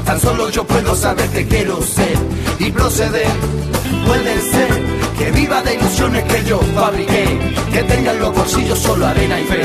Tan 0.05 0.19
solo 0.19 0.49
yo 0.49 0.63
puedo 0.65 0.95
saber 0.95 1.29
que 1.29 1.47
quiero 1.47 1.81
ser 1.81 2.17
y 2.59 2.71
proceder. 2.71 3.31
Puede 4.05 4.41
ser 4.41 4.69
que 5.17 5.31
viva 5.31 5.61
de 5.61 5.75
ilusiones 5.75 6.23
que 6.23 6.43
yo 6.45 6.59
fabriqué, 6.75 7.25
que 7.71 7.83
tenga 7.83 8.11
en 8.11 8.19
los 8.19 8.33
bolsillos 8.33 8.79
solo 8.79 9.07
arena 9.07 9.39
y 9.39 9.43
fe, 9.45 9.61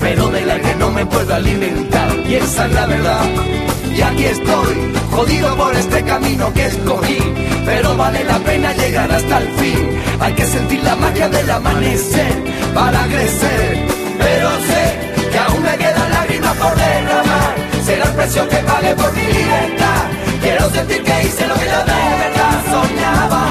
pero 0.00 0.28
de 0.28 0.46
la 0.46 0.58
que 0.60 0.74
no 0.76 0.90
me 0.90 1.04
puedo 1.06 1.34
alimentar. 1.34 2.08
Y 2.26 2.34
esa 2.34 2.66
es 2.66 2.72
la 2.72 2.86
verdad. 2.86 3.55
Y 3.96 4.02
aquí 4.02 4.24
estoy, 4.24 4.92
jodido 5.10 5.56
por 5.56 5.74
este 5.74 6.02
camino 6.04 6.52
que 6.52 6.66
escogí 6.66 7.18
pero 7.66 7.96
vale 7.96 8.22
la 8.24 8.38
pena 8.38 8.72
llegar 8.72 9.10
hasta 9.10 9.38
el 9.38 9.48
fin. 9.58 10.00
Hay 10.20 10.32
que 10.34 10.46
sentir 10.46 10.82
la 10.84 10.94
magia 10.94 11.28
del 11.28 11.50
amanecer 11.50 12.44
para 12.72 13.04
crecer, 13.08 13.86
pero 14.18 14.48
sé 14.68 15.28
que 15.32 15.38
aún 15.38 15.62
me 15.62 15.76
quedan 15.76 16.10
lágrimas 16.10 16.56
por 16.56 16.74
derramar. 16.76 17.54
Será 17.84 18.04
el 18.04 18.12
precio 18.12 18.48
que 18.48 18.56
pague 18.58 18.94
por 18.94 19.12
mi 19.12 19.22
libertad. 19.22 20.02
Quiero 20.40 20.70
sentir 20.70 21.02
que 21.02 21.24
hice 21.24 21.46
lo 21.48 21.54
que 21.54 21.66
yo 21.66 21.80
de 21.92 22.02
verdad 22.22 22.56
soñaba. 22.72 23.44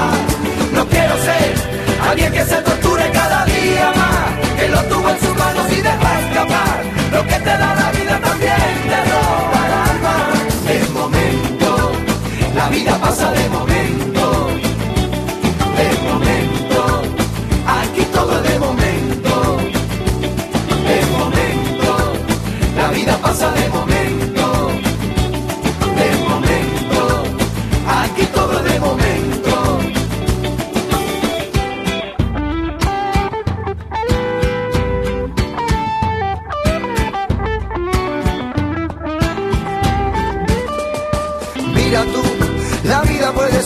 No 0.72 0.86
quiero 0.88 1.14
ser 1.28 1.54
alguien 2.08 2.32
que 2.32 2.44
se 2.44 2.56
torture 2.62 3.10
cada 3.12 3.44
día 3.44 3.92
más, 3.94 4.58
que 4.58 4.68
lo 4.68 4.82
tuvo 4.84 5.10
en 5.10 5.20
sus 5.20 5.35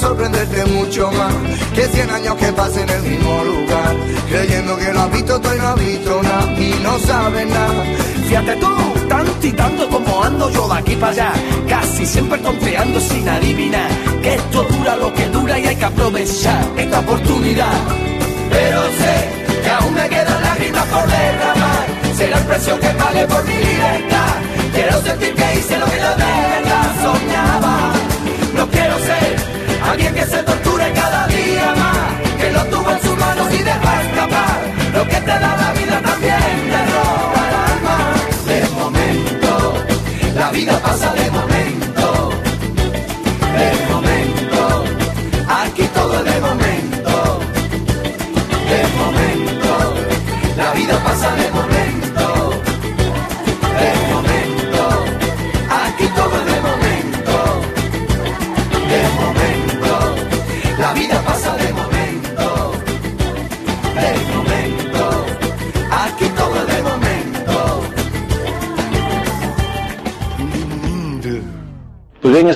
sorprenderte 0.00 0.64
mucho 0.66 1.10
más 1.12 1.32
que 1.74 1.82
100 1.82 2.10
años 2.10 2.34
que 2.36 2.52
pasen 2.52 2.88
en 2.88 2.96
el 2.96 3.02
mismo 3.02 3.44
lugar, 3.44 3.94
creyendo 4.28 4.76
que 4.76 4.92
lo 4.92 5.00
has 5.00 5.12
visto 5.12 5.40
todo 5.40 5.54
y 5.54 5.58
no 5.58 5.68
has 5.68 5.78
visto 5.78 6.22
nada 6.22 6.52
y 6.60 6.80
no 6.82 6.98
sabes 6.98 7.46
nada. 7.46 7.84
Fíjate 8.28 8.56
tú, 8.56 8.68
tanto 9.08 9.46
y 9.46 9.52
tanto 9.52 9.88
como 9.88 10.24
ando 10.24 10.50
yo 10.50 10.68
de 10.68 10.78
aquí 10.78 10.96
para 10.96 11.12
allá, 11.12 11.32
casi 11.68 12.06
siempre 12.06 12.38
tonteando 12.38 13.00
sin 13.00 13.28
adivinar 13.28 13.90
que 14.22 14.34
esto 14.34 14.62
dura 14.64 14.96
lo 14.96 15.12
que 15.12 15.26
dura 15.26 15.58
y 15.58 15.66
hay 15.66 15.76
que 15.76 15.84
aprovechar 15.84 16.64
esta 16.76 17.00
oportunidad. 17.00 17.78
Pero 18.50 18.82
sé 18.82 19.62
que 19.62 19.70
aún 19.70 19.94
me 19.94 20.08
quedan 20.08 20.42
lágrimas 20.42 20.86
por 20.86 21.06
derramar, 21.06 21.86
será 22.16 22.38
el 22.38 22.44
precio 22.44 22.80
que 22.80 22.88
pague 22.88 23.26
por 23.26 23.44
mi 23.44 23.54
libertad. 23.54 24.34
Quiero 24.74 25.02
sentir 25.02 25.34
que 25.34 25.58
hice 25.58 25.78
lo 25.78 25.86
que 25.86 25.98
yo 25.98 26.10
de 26.10 26.32
verdad 26.54 26.86
soñaba. 27.02 27.79
Que 30.20 30.26
se 30.26 30.42
torture 30.42 30.92
cada 30.92 31.26
día 31.28 31.74
más, 31.76 32.38
que 32.40 32.50
lo 32.52 32.62
tuvo 32.66 32.90
en 32.90 33.00
sus 33.00 33.16
manos 33.16 33.46
y 33.54 33.62
deja 33.62 34.02
escapar. 34.02 34.58
Lo 34.94 35.02
que 35.08 35.16
te 35.16 35.34
da 35.44 35.56
la 35.62 35.72
vida 35.72 36.02
también 36.02 36.56
te 36.72 36.80
roba 36.92 37.40
el 37.48 37.54
alma. 37.72 37.96
De 38.50 38.60
momento, 38.80 39.50
la 40.34 40.50
vida 40.50 40.78
pasa 40.82 41.14
de 41.14 41.19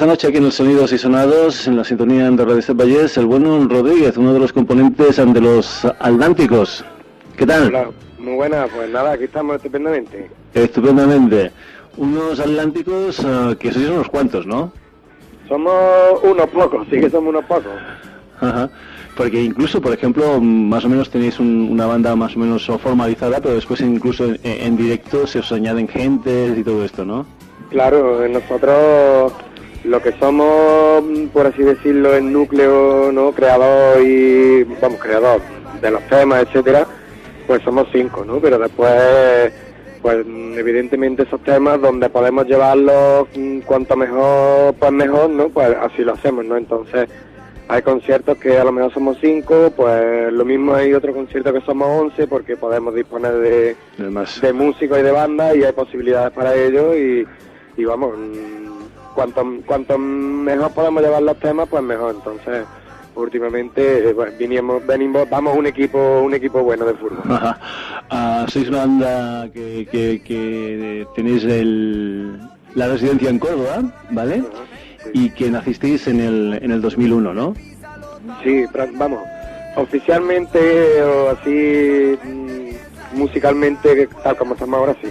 esta 0.04 0.12
noche 0.12 0.26
aquí 0.28 0.36
en 0.36 0.44
los 0.44 0.54
Sonidos 0.56 0.92
y 0.92 0.98
Sonados, 0.98 1.66
en 1.66 1.78
la 1.78 1.84
sintonía 1.84 2.30
de 2.30 2.44
Radio 2.44 2.74
Vallés, 2.74 3.16
el 3.16 3.24
bueno 3.24 3.66
Rodríguez, 3.66 4.18
uno 4.18 4.34
de 4.34 4.38
los 4.38 4.52
componentes 4.52 5.16
de 5.16 5.40
los 5.40 5.82
Atlánticos. 5.98 6.84
¿Qué 7.38 7.46
tal? 7.46 7.68
Hola, 7.68 7.88
muy 8.18 8.34
buena, 8.34 8.66
pues 8.66 8.90
nada, 8.90 9.12
aquí 9.12 9.24
estamos 9.24 9.56
estupendamente. 9.56 10.28
Estupendamente. 10.52 11.52
Unos 11.96 12.38
Atlánticos 12.38 13.18
eh, 13.20 13.56
que 13.58 13.72
sois 13.72 13.88
unos 13.88 14.10
cuantos, 14.10 14.46
¿no? 14.46 14.72
Somos 15.48 15.72
unos 16.22 16.48
pocos, 16.50 16.86
sí 16.90 17.00
que 17.00 17.08
somos 17.08 17.30
unos 17.30 17.44
pocos. 17.46 17.72
Ajá. 18.42 18.68
Porque 19.16 19.40
incluso, 19.42 19.80
por 19.80 19.94
ejemplo, 19.94 20.38
más 20.38 20.84
o 20.84 20.90
menos 20.90 21.08
tenéis 21.08 21.40
un- 21.40 21.68
una 21.72 21.86
banda 21.86 22.14
más 22.14 22.36
o 22.36 22.40
menos 22.40 22.66
formalizada, 22.82 23.40
pero 23.40 23.54
después 23.54 23.80
incluso 23.80 24.26
en, 24.26 24.38
en 24.42 24.76
directo 24.76 25.26
se 25.26 25.38
os 25.38 25.50
añaden 25.50 25.88
gentes 25.88 26.58
y 26.58 26.62
todo 26.62 26.84
esto, 26.84 27.06
¿no? 27.06 27.24
Claro, 27.70 28.28
nosotros 28.28 29.32
lo 29.84 30.02
que 30.02 30.12
somos, 30.12 31.02
por 31.32 31.46
así 31.46 31.62
decirlo, 31.62 32.14
el 32.14 32.32
núcleo, 32.32 33.12
¿no? 33.12 33.32
Creador 33.32 34.00
y, 34.02 34.64
vamos, 34.80 34.98
creador 35.00 35.40
de 35.80 35.90
los 35.90 36.02
temas, 36.08 36.42
etcétera, 36.42 36.86
pues 37.46 37.62
somos 37.62 37.86
cinco, 37.92 38.24
¿no? 38.24 38.38
Pero 38.38 38.58
después, 38.58 39.52
pues 40.00 40.26
evidentemente 40.56 41.24
esos 41.24 41.42
temas 41.42 41.80
donde 41.80 42.08
podemos 42.08 42.46
llevarlos 42.46 43.28
mm, 43.36 43.60
cuanto 43.60 43.96
mejor, 43.96 44.74
pues 44.74 44.92
mejor, 44.92 45.30
¿no? 45.30 45.48
Pues 45.48 45.76
así 45.80 46.02
lo 46.02 46.14
hacemos, 46.14 46.44
¿no? 46.46 46.56
Entonces, 46.56 47.08
hay 47.68 47.82
conciertos 47.82 48.38
que 48.38 48.58
a 48.58 48.64
lo 48.64 48.72
mejor 48.72 48.92
somos 48.92 49.18
cinco, 49.20 49.72
pues 49.76 50.32
lo 50.32 50.44
mismo 50.44 50.74
hay 50.74 50.94
otro 50.94 51.12
concierto 51.12 51.52
que 51.52 51.60
somos 51.62 51.88
once 51.88 52.26
porque 52.26 52.56
podemos 52.56 52.94
disponer 52.94 53.32
de, 53.34 53.76
de 53.98 54.52
músicos 54.52 54.98
y 54.98 55.02
de 55.02 55.10
banda 55.10 55.54
y 55.54 55.62
hay 55.62 55.72
posibilidades 55.72 56.32
para 56.32 56.54
ello 56.54 56.94
y, 56.94 57.26
y 57.76 57.84
vamos, 57.84 58.16
mm, 58.18 58.63
cuanto, 59.14 59.44
cuanto 59.66 59.98
mejor 59.98 60.72
podemos 60.72 61.02
llevar 61.02 61.22
los 61.22 61.38
temas, 61.38 61.68
pues 61.68 61.82
mejor. 61.82 62.14
Entonces, 62.16 62.66
últimamente 63.14 64.10
eh, 64.10 64.14
pues, 64.14 64.36
vinimos, 64.38 64.84
venimos, 64.86 65.28
vamos 65.30 65.56
un 65.56 65.66
equipo, 65.66 66.20
un 66.20 66.34
equipo 66.34 66.62
bueno 66.62 66.84
de 66.84 66.94
fútbol. 66.94 67.20
Ajá. 67.30 67.58
Ah, 68.10 68.46
sois 68.48 68.68
una 68.68 68.78
banda 68.78 69.50
que, 69.52 69.86
que, 69.90 70.22
que 70.22 71.06
tenéis 71.14 71.44
el, 71.44 72.38
la 72.74 72.88
residencia 72.88 73.30
en 73.30 73.38
Córdoba, 73.38 73.82
¿vale? 74.10 74.44
Y 75.12 75.30
que 75.30 75.50
nacisteis 75.50 76.06
en 76.08 76.20
el, 76.20 76.58
en 76.62 76.70
el 76.70 76.80
2001, 76.80 77.34
¿no? 77.34 77.54
Sí, 78.42 78.64
vamos, 78.94 79.20
oficialmente 79.76 81.02
o 81.02 81.30
así 81.30 82.18
mm, 82.22 83.16
musicalmente, 83.18 84.08
tal 84.22 84.36
como 84.36 84.54
estamos 84.54 84.78
ahora, 84.78 84.96
sí. 85.02 85.08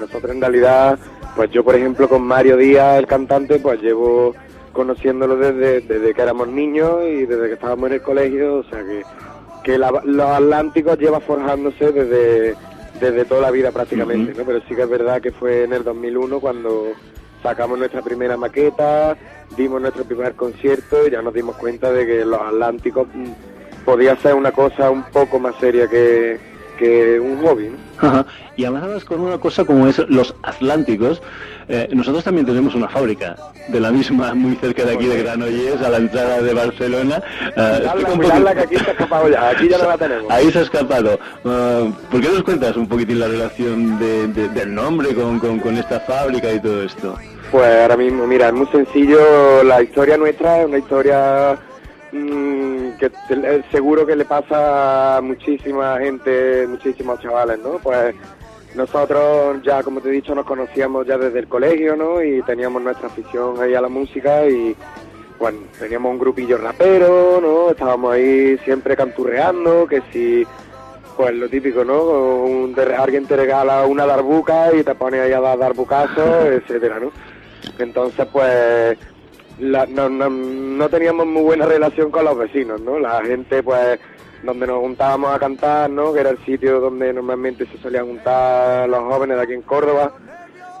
Nosotros 0.00 0.32
en 0.32 0.40
realidad, 0.40 0.98
pues 1.36 1.50
yo 1.50 1.64
por 1.64 1.74
ejemplo 1.74 2.08
con 2.08 2.22
Mario 2.22 2.56
Díaz, 2.56 2.98
el 2.98 3.06
cantante, 3.06 3.58
pues 3.58 3.80
llevo 3.82 4.34
conociéndolo 4.72 5.36
desde, 5.36 5.80
desde 5.82 6.14
que 6.14 6.22
éramos 6.22 6.48
niños 6.48 7.00
y 7.06 7.26
desde 7.26 7.46
que 7.48 7.54
estábamos 7.54 7.88
en 7.88 7.94
el 7.94 8.02
colegio, 8.02 8.56
o 8.56 8.64
sea 8.64 8.82
que, 8.84 9.02
que 9.62 9.78
la- 9.78 10.02
los 10.04 10.26
Atlánticos 10.26 10.98
lleva 10.98 11.20
forjándose 11.20 11.92
desde, 11.92 12.54
desde 13.00 13.24
toda 13.24 13.40
la 13.42 13.50
vida 13.50 13.70
prácticamente. 13.70 14.34
¿no? 14.36 14.44
Pero 14.44 14.60
sí 14.68 14.74
que 14.74 14.82
es 14.82 14.88
verdad 14.88 15.20
que 15.22 15.30
fue 15.30 15.64
en 15.64 15.72
el 15.72 15.84
2001 15.84 16.40
cuando 16.40 16.88
sacamos 17.42 17.78
nuestra 17.78 18.02
primera 18.02 18.36
maqueta, 18.36 19.16
dimos 19.56 19.80
nuestro 19.80 20.04
primer 20.04 20.34
concierto 20.34 21.06
y 21.06 21.10
ya 21.10 21.22
nos 21.22 21.34
dimos 21.34 21.56
cuenta 21.56 21.92
de 21.92 22.06
que 22.06 22.24
los 22.24 22.40
Atlánticos 22.40 23.06
mm, 23.14 23.84
podía 23.84 24.16
ser 24.16 24.34
una 24.34 24.50
cosa 24.50 24.90
un 24.90 25.04
poco 25.04 25.38
más 25.38 25.54
seria 25.60 25.86
que, 25.86 26.38
que 26.78 27.18
un 27.20 27.38
hobby, 27.42 27.68
¿no? 27.70 27.76
Ajá. 28.08 28.26
Y 28.56 28.64
además 28.64 29.04
con 29.04 29.20
una 29.20 29.38
cosa 29.38 29.64
como 29.64 29.86
es 29.88 29.98
los 30.08 30.34
Atlánticos, 30.42 31.22
eh, 31.68 31.88
nosotros 31.92 32.22
también 32.24 32.44
tenemos 32.46 32.74
una 32.74 32.88
fábrica 32.88 33.36
de 33.68 33.80
la 33.80 33.90
misma 33.90 34.34
muy 34.34 34.56
cerca 34.56 34.84
de 34.84 34.94
aquí 34.94 35.06
de 35.06 35.22
Granollers, 35.22 35.80
a 35.82 35.88
la 35.88 35.96
entrada 35.98 36.42
de 36.42 36.52
Barcelona. 36.54 37.22
Eh, 37.56 37.88
que 38.54 38.60
aquí 38.60 38.76
se 38.76 38.88
ha 38.90 38.92
escapado 38.92 39.28
ya, 39.28 39.48
aquí 39.50 39.68
ya 39.68 39.78
no 39.78 39.88
la 39.88 39.96
tenemos. 39.98 40.30
Ahí 40.30 40.50
se 40.52 40.58
ha 40.58 40.62
escapado. 40.62 41.18
Ah, 41.44 41.84
¿Por 42.10 42.20
qué 42.20 42.28
nos 42.28 42.42
cuentas 42.42 42.76
un 42.76 42.86
poquitín 42.88 43.20
la 43.20 43.28
relación 43.28 43.98
de- 43.98 44.28
de- 44.28 44.48
del 44.48 44.74
nombre 44.74 45.14
con, 45.14 45.38
con- 45.38 45.58
con 45.60 45.76
esta 45.76 46.00
fábrica 46.00 46.52
y 46.52 46.60
todo 46.60 46.82
esto? 46.82 47.16
Pues 47.50 47.80
ahora 47.82 47.96
mismo, 47.96 48.26
mira, 48.26 48.48
es 48.48 48.54
muy 48.54 48.66
sencillo, 48.66 49.62
la 49.62 49.80
historia 49.82 50.16
nuestra 50.16 50.60
es 50.62 50.66
una 50.66 50.78
historia 50.78 51.56
mm, 52.14 52.96
que 52.98 53.10
te- 53.28 53.64
seguro 53.70 54.06
que 54.06 54.16
le 54.16 54.24
pasa 54.24 55.16
a 55.16 55.20
muchísima 55.20 55.98
gente, 55.98 56.66
muchísimos 56.68 57.20
chavales, 57.20 57.58
¿no? 57.58 57.78
Pues 57.82 58.14
nosotros 58.74 59.62
ya, 59.62 59.82
como 59.82 60.00
te 60.00 60.08
he 60.08 60.12
dicho, 60.12 60.34
nos 60.34 60.46
conocíamos 60.46 61.06
ya 61.06 61.16
desde 61.18 61.38
el 61.40 61.48
colegio, 61.48 61.96
¿no? 61.96 62.22
Y 62.22 62.42
teníamos 62.42 62.82
nuestra 62.82 63.06
afición 63.08 63.60
ahí 63.62 63.74
a 63.74 63.80
la 63.80 63.88
música 63.88 64.46
y, 64.46 64.74
bueno, 65.38 65.58
teníamos 65.78 66.12
un 66.12 66.18
grupillo 66.18 66.58
rapero, 66.58 67.40
¿no? 67.40 67.70
Estábamos 67.70 68.12
ahí 68.14 68.56
siempre 68.64 68.96
canturreando, 68.96 69.86
que 69.86 70.02
si, 70.12 70.44
pues 71.16 71.32
lo 71.34 71.48
típico, 71.48 71.84
¿no? 71.84 72.02
Un- 72.02 72.74
de- 72.74 72.94
alguien 72.96 73.26
te 73.26 73.36
regala 73.36 73.86
una 73.86 74.06
darbuca 74.06 74.74
y 74.74 74.82
te 74.82 74.94
pone 74.96 75.20
ahí 75.20 75.32
a 75.32 75.40
dar 75.40 75.58
darbucazos, 75.58 76.16
etcétera, 76.46 76.98
¿no? 77.00 77.12
Entonces, 77.78 78.26
pues, 78.32 78.98
la- 79.58 79.86
no, 79.86 80.08
no, 80.08 80.28
no 80.30 80.88
teníamos 80.88 81.26
muy 81.26 81.42
buena 81.42 81.66
relación 81.66 82.10
con 82.10 82.24
los 82.24 82.36
vecinos, 82.36 82.80
¿no? 82.80 82.98
La 82.98 83.22
gente, 83.24 83.62
pues, 83.62 83.98
donde 84.42 84.66
nos 84.66 84.80
juntábamos 84.80 85.34
a 85.34 85.38
cantar, 85.38 85.88
¿no? 85.90 86.12
Que 86.12 86.20
era 86.20 86.30
el 86.30 86.38
sitio 86.44 86.80
donde 86.80 87.12
normalmente 87.12 87.66
se 87.66 87.78
solían 87.78 88.06
juntar 88.06 88.88
los 88.88 89.00
jóvenes 89.00 89.36
de 89.38 89.42
aquí 89.42 89.52
en 89.54 89.62
Córdoba, 89.62 90.12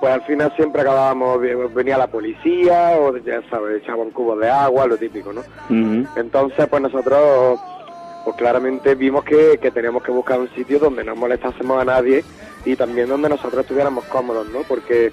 pues 0.00 0.12
al 0.12 0.22
final 0.22 0.52
siempre 0.56 0.82
acabábamos, 0.82 1.40
venía 1.72 1.96
la 1.96 2.08
policía 2.08 2.90
o 2.98 3.16
ya 3.16 3.40
sabes, 3.48 3.82
echaban 3.82 4.10
cubos 4.10 4.38
de 4.40 4.50
agua, 4.50 4.86
lo 4.86 4.96
típico, 4.98 5.32
¿no? 5.32 5.42
Entonces, 6.16 6.66
pues 6.68 6.82
nosotros, 6.82 7.58
pues 8.24 8.36
claramente 8.36 8.94
vimos 8.96 9.24
que, 9.24 9.58
que 9.62 9.70
teníamos 9.70 10.02
que 10.02 10.10
buscar 10.12 10.40
un 10.40 10.50
sitio 10.50 10.78
donde 10.78 11.04
no 11.04 11.16
molestásemos 11.16 11.80
a 11.80 11.84
nadie 11.86 12.22
y 12.66 12.76
también 12.76 13.08
donde 13.08 13.30
nosotros 13.30 13.62
estuviéramos 13.62 14.04
cómodos, 14.06 14.46
¿no? 14.50 14.60
Porque 14.68 15.10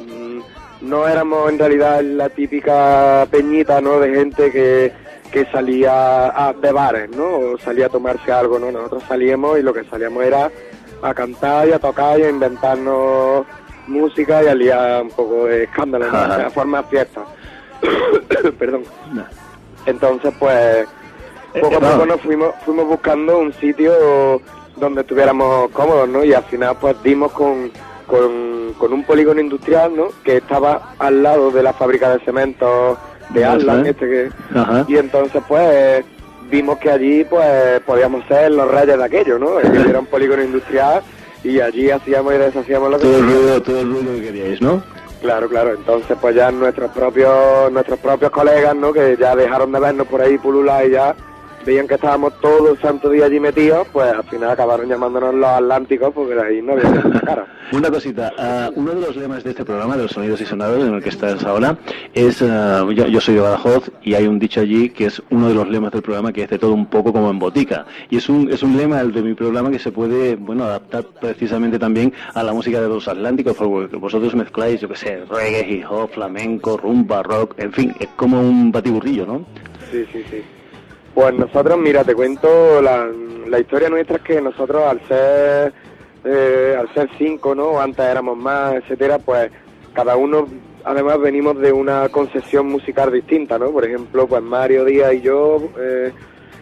mm, 0.00 0.40
no 0.80 1.08
éramos 1.08 1.50
en 1.50 1.58
realidad 1.58 2.02
la 2.02 2.28
típica 2.28 3.26
peñita, 3.30 3.80
¿no? 3.80 3.98
De 4.00 4.14
gente 4.14 4.50
que, 4.52 4.92
que 5.32 5.44
salía 5.46 6.26
a, 6.48 6.52
de 6.52 6.72
bares, 6.72 7.10
¿no? 7.10 7.24
O 7.38 7.58
salía 7.58 7.86
a 7.86 7.90
tomarse 7.90 8.30
algo, 8.32 8.58
¿no? 8.58 8.70
Nosotros 8.70 9.02
salíamos 9.08 9.58
y 9.58 9.62
lo 9.62 9.72
que 9.72 9.84
salíamos 9.84 10.24
era 10.24 10.50
a 11.02 11.14
cantar 11.14 11.68
y 11.68 11.72
a 11.72 11.78
tocar 11.78 12.18
y 12.18 12.24
a 12.24 12.30
inventarnos 12.30 13.46
música 13.86 14.42
y 14.42 14.46
a 14.48 14.54
liar 14.54 15.02
un 15.02 15.10
poco 15.10 15.44
de 15.44 15.64
escándalo, 15.64 16.10
¿no? 16.10 16.16
Ajá. 16.18 16.46
a 16.46 16.50
formar 16.50 16.84
fiestas. 16.88 17.24
Perdón. 18.58 18.82
Entonces, 19.86 20.34
pues, 20.38 20.86
poco 21.60 21.74
Eh, 21.74 21.76
a 21.76 21.80
no. 21.80 21.90
poco 21.92 22.06
nos 22.06 22.20
fuimos, 22.20 22.54
fuimos 22.64 22.86
buscando 22.86 23.38
un 23.38 23.52
sitio 23.54 24.40
donde 24.76 25.02
estuviéramos 25.02 25.70
cómodos, 25.70 26.08
¿no? 26.08 26.24
Y 26.24 26.34
al 26.34 26.42
final, 26.44 26.76
pues, 26.80 27.00
dimos 27.02 27.32
con, 27.32 27.70
con, 28.06 28.74
con 28.78 28.92
un 28.92 29.04
polígono 29.04 29.40
industrial, 29.40 29.96
¿no? 29.96 30.08
Que 30.24 30.38
estaba 30.38 30.94
al 30.98 31.22
lado 31.22 31.50
de 31.50 31.62
la 31.62 31.72
fábrica 31.72 32.10
de 32.10 32.24
cementos 32.24 32.98
de 33.30 33.44
Atlas, 33.44 33.86
este 33.86 34.08
que... 34.08 34.30
Ajá. 34.54 34.84
Y 34.88 34.96
entonces, 34.96 35.42
pues, 35.48 36.04
vimos 36.50 36.78
que 36.78 36.90
allí, 36.90 37.24
pues, 37.24 37.80
podíamos 37.80 38.24
ser 38.26 38.52
los 38.52 38.70
reyes 38.70 38.96
de 38.98 39.04
aquello, 39.04 39.38
¿no? 39.38 39.56
Que 39.58 39.90
era 39.90 39.98
un 39.98 40.06
polígono 40.06 40.42
industrial 40.42 41.02
y 41.42 41.60
allí 41.60 41.90
hacíamos 41.90 42.34
y 42.34 42.38
deshacíamos 42.38 42.90
lo 42.90 42.98
que 42.98 43.04
Todo 43.04 43.18
el 43.18 43.24
ruido, 43.24 43.62
todo 43.62 43.80
el 43.80 43.90
ruido 43.90 44.14
que 44.14 44.22
queríais, 44.22 44.60
¿no? 44.60 44.82
Claro, 45.20 45.48
claro. 45.48 45.74
Entonces, 45.74 46.16
pues 46.20 46.34
ya 46.34 46.50
nuestros 46.50 46.90
propios 46.90 47.72
nuestros 47.72 47.98
propios 47.98 48.30
colegas, 48.30 48.76
¿no? 48.76 48.92
Que 48.92 49.16
ya 49.18 49.34
dejaron 49.34 49.72
de 49.72 49.80
vernos 49.80 50.06
por 50.06 50.20
ahí 50.20 50.38
pulular 50.38 50.86
y 50.86 50.92
ya 50.92 51.14
veían 51.66 51.88
que 51.88 51.94
estábamos 51.94 52.40
todo 52.40 52.70
el 52.70 52.78
santo 52.78 53.10
día 53.10 53.26
allí 53.26 53.40
metidos, 53.40 53.86
pues 53.92 54.10
al 54.12 54.22
final 54.24 54.50
acabaron 54.50 54.88
llamándonos 54.88 55.34
los 55.34 55.48
Atlánticos 55.48 56.12
porque 56.14 56.40
ahí 56.40 56.62
no 56.62 56.72
había 56.72 57.20
cara. 57.24 57.46
Una 57.72 57.90
cosita, 57.90 58.32
ah, 58.38 58.70
uno 58.76 58.94
de 58.94 59.00
los 59.00 59.16
lemas 59.16 59.42
de 59.42 59.50
este 59.50 59.64
programa, 59.64 59.96
de 59.96 60.04
los 60.04 60.12
sonidos 60.12 60.40
y 60.40 60.46
sonados 60.46 60.86
en 60.86 60.94
el 60.94 61.02
que 61.02 61.08
estás 61.08 61.44
ahora, 61.44 61.76
es, 62.14 62.40
ah, 62.42 62.86
yo, 62.94 63.06
yo 63.08 63.20
soy 63.20 63.34
de 63.34 63.40
Badajoz 63.40 63.90
y 64.02 64.14
hay 64.14 64.28
un 64.28 64.38
dicho 64.38 64.60
allí 64.60 64.90
que 64.90 65.06
es 65.06 65.20
uno 65.30 65.48
de 65.48 65.54
los 65.54 65.68
lemas 65.68 65.90
del 65.90 66.02
programa 66.02 66.32
que 66.32 66.44
es 66.44 66.50
de 66.50 66.58
todo 66.58 66.72
un 66.72 66.86
poco 66.86 67.12
como 67.12 67.28
en 67.30 67.38
botica. 67.40 67.84
Y 68.08 68.18
es 68.18 68.28
un, 68.28 68.48
es 68.50 68.62
un 68.62 68.76
lema 68.76 69.00
el 69.00 69.12
de 69.12 69.22
mi 69.22 69.34
programa 69.34 69.70
que 69.70 69.80
se 69.80 69.90
puede, 69.90 70.36
bueno, 70.36 70.64
adaptar 70.64 71.04
precisamente 71.20 71.80
también 71.80 72.12
a 72.34 72.44
la 72.44 72.52
música 72.52 72.80
de 72.80 72.88
los 72.88 73.08
Atlánticos, 73.08 73.56
porque 73.56 73.96
vosotros 73.96 74.36
mezcláis, 74.36 74.80
yo 74.80 74.88
que 74.88 74.96
sé, 74.96 75.24
reggae, 75.28 75.68
hip 75.68 75.84
hop, 75.90 76.10
flamenco, 76.10 76.76
rumba, 76.76 77.24
rock, 77.24 77.54
en 77.58 77.72
fin, 77.72 77.94
es 77.98 78.08
como 78.14 78.40
un 78.40 78.70
batiburrillo, 78.70 79.26
¿no? 79.26 79.44
Sí, 79.90 80.04
sí, 80.12 80.24
sí. 80.30 80.42
Pues 81.16 81.32
nosotros, 81.32 81.78
mira, 81.78 82.04
te 82.04 82.14
cuento 82.14 82.82
la, 82.82 83.08
la 83.48 83.58
historia 83.58 83.88
nuestra 83.88 84.16
es 84.16 84.22
que 84.22 84.38
nosotros 84.38 84.82
al 84.82 85.00
ser 85.08 85.72
eh, 86.26 86.76
al 86.78 86.92
ser 86.92 87.08
cinco, 87.16 87.54
¿no? 87.54 87.80
Antes 87.80 88.04
éramos 88.04 88.36
más, 88.36 88.74
etcétera, 88.74 89.18
pues 89.18 89.50
cada 89.94 90.14
uno 90.14 90.46
además 90.84 91.18
venimos 91.18 91.58
de 91.58 91.72
una 91.72 92.10
concesión 92.10 92.66
musical 92.66 93.10
distinta, 93.10 93.58
¿no? 93.58 93.70
Por 93.70 93.86
ejemplo, 93.86 94.26
pues 94.26 94.42
Mario 94.42 94.84
Díaz 94.84 95.14
y 95.14 95.22
yo 95.22 95.70
eh, 95.78 96.12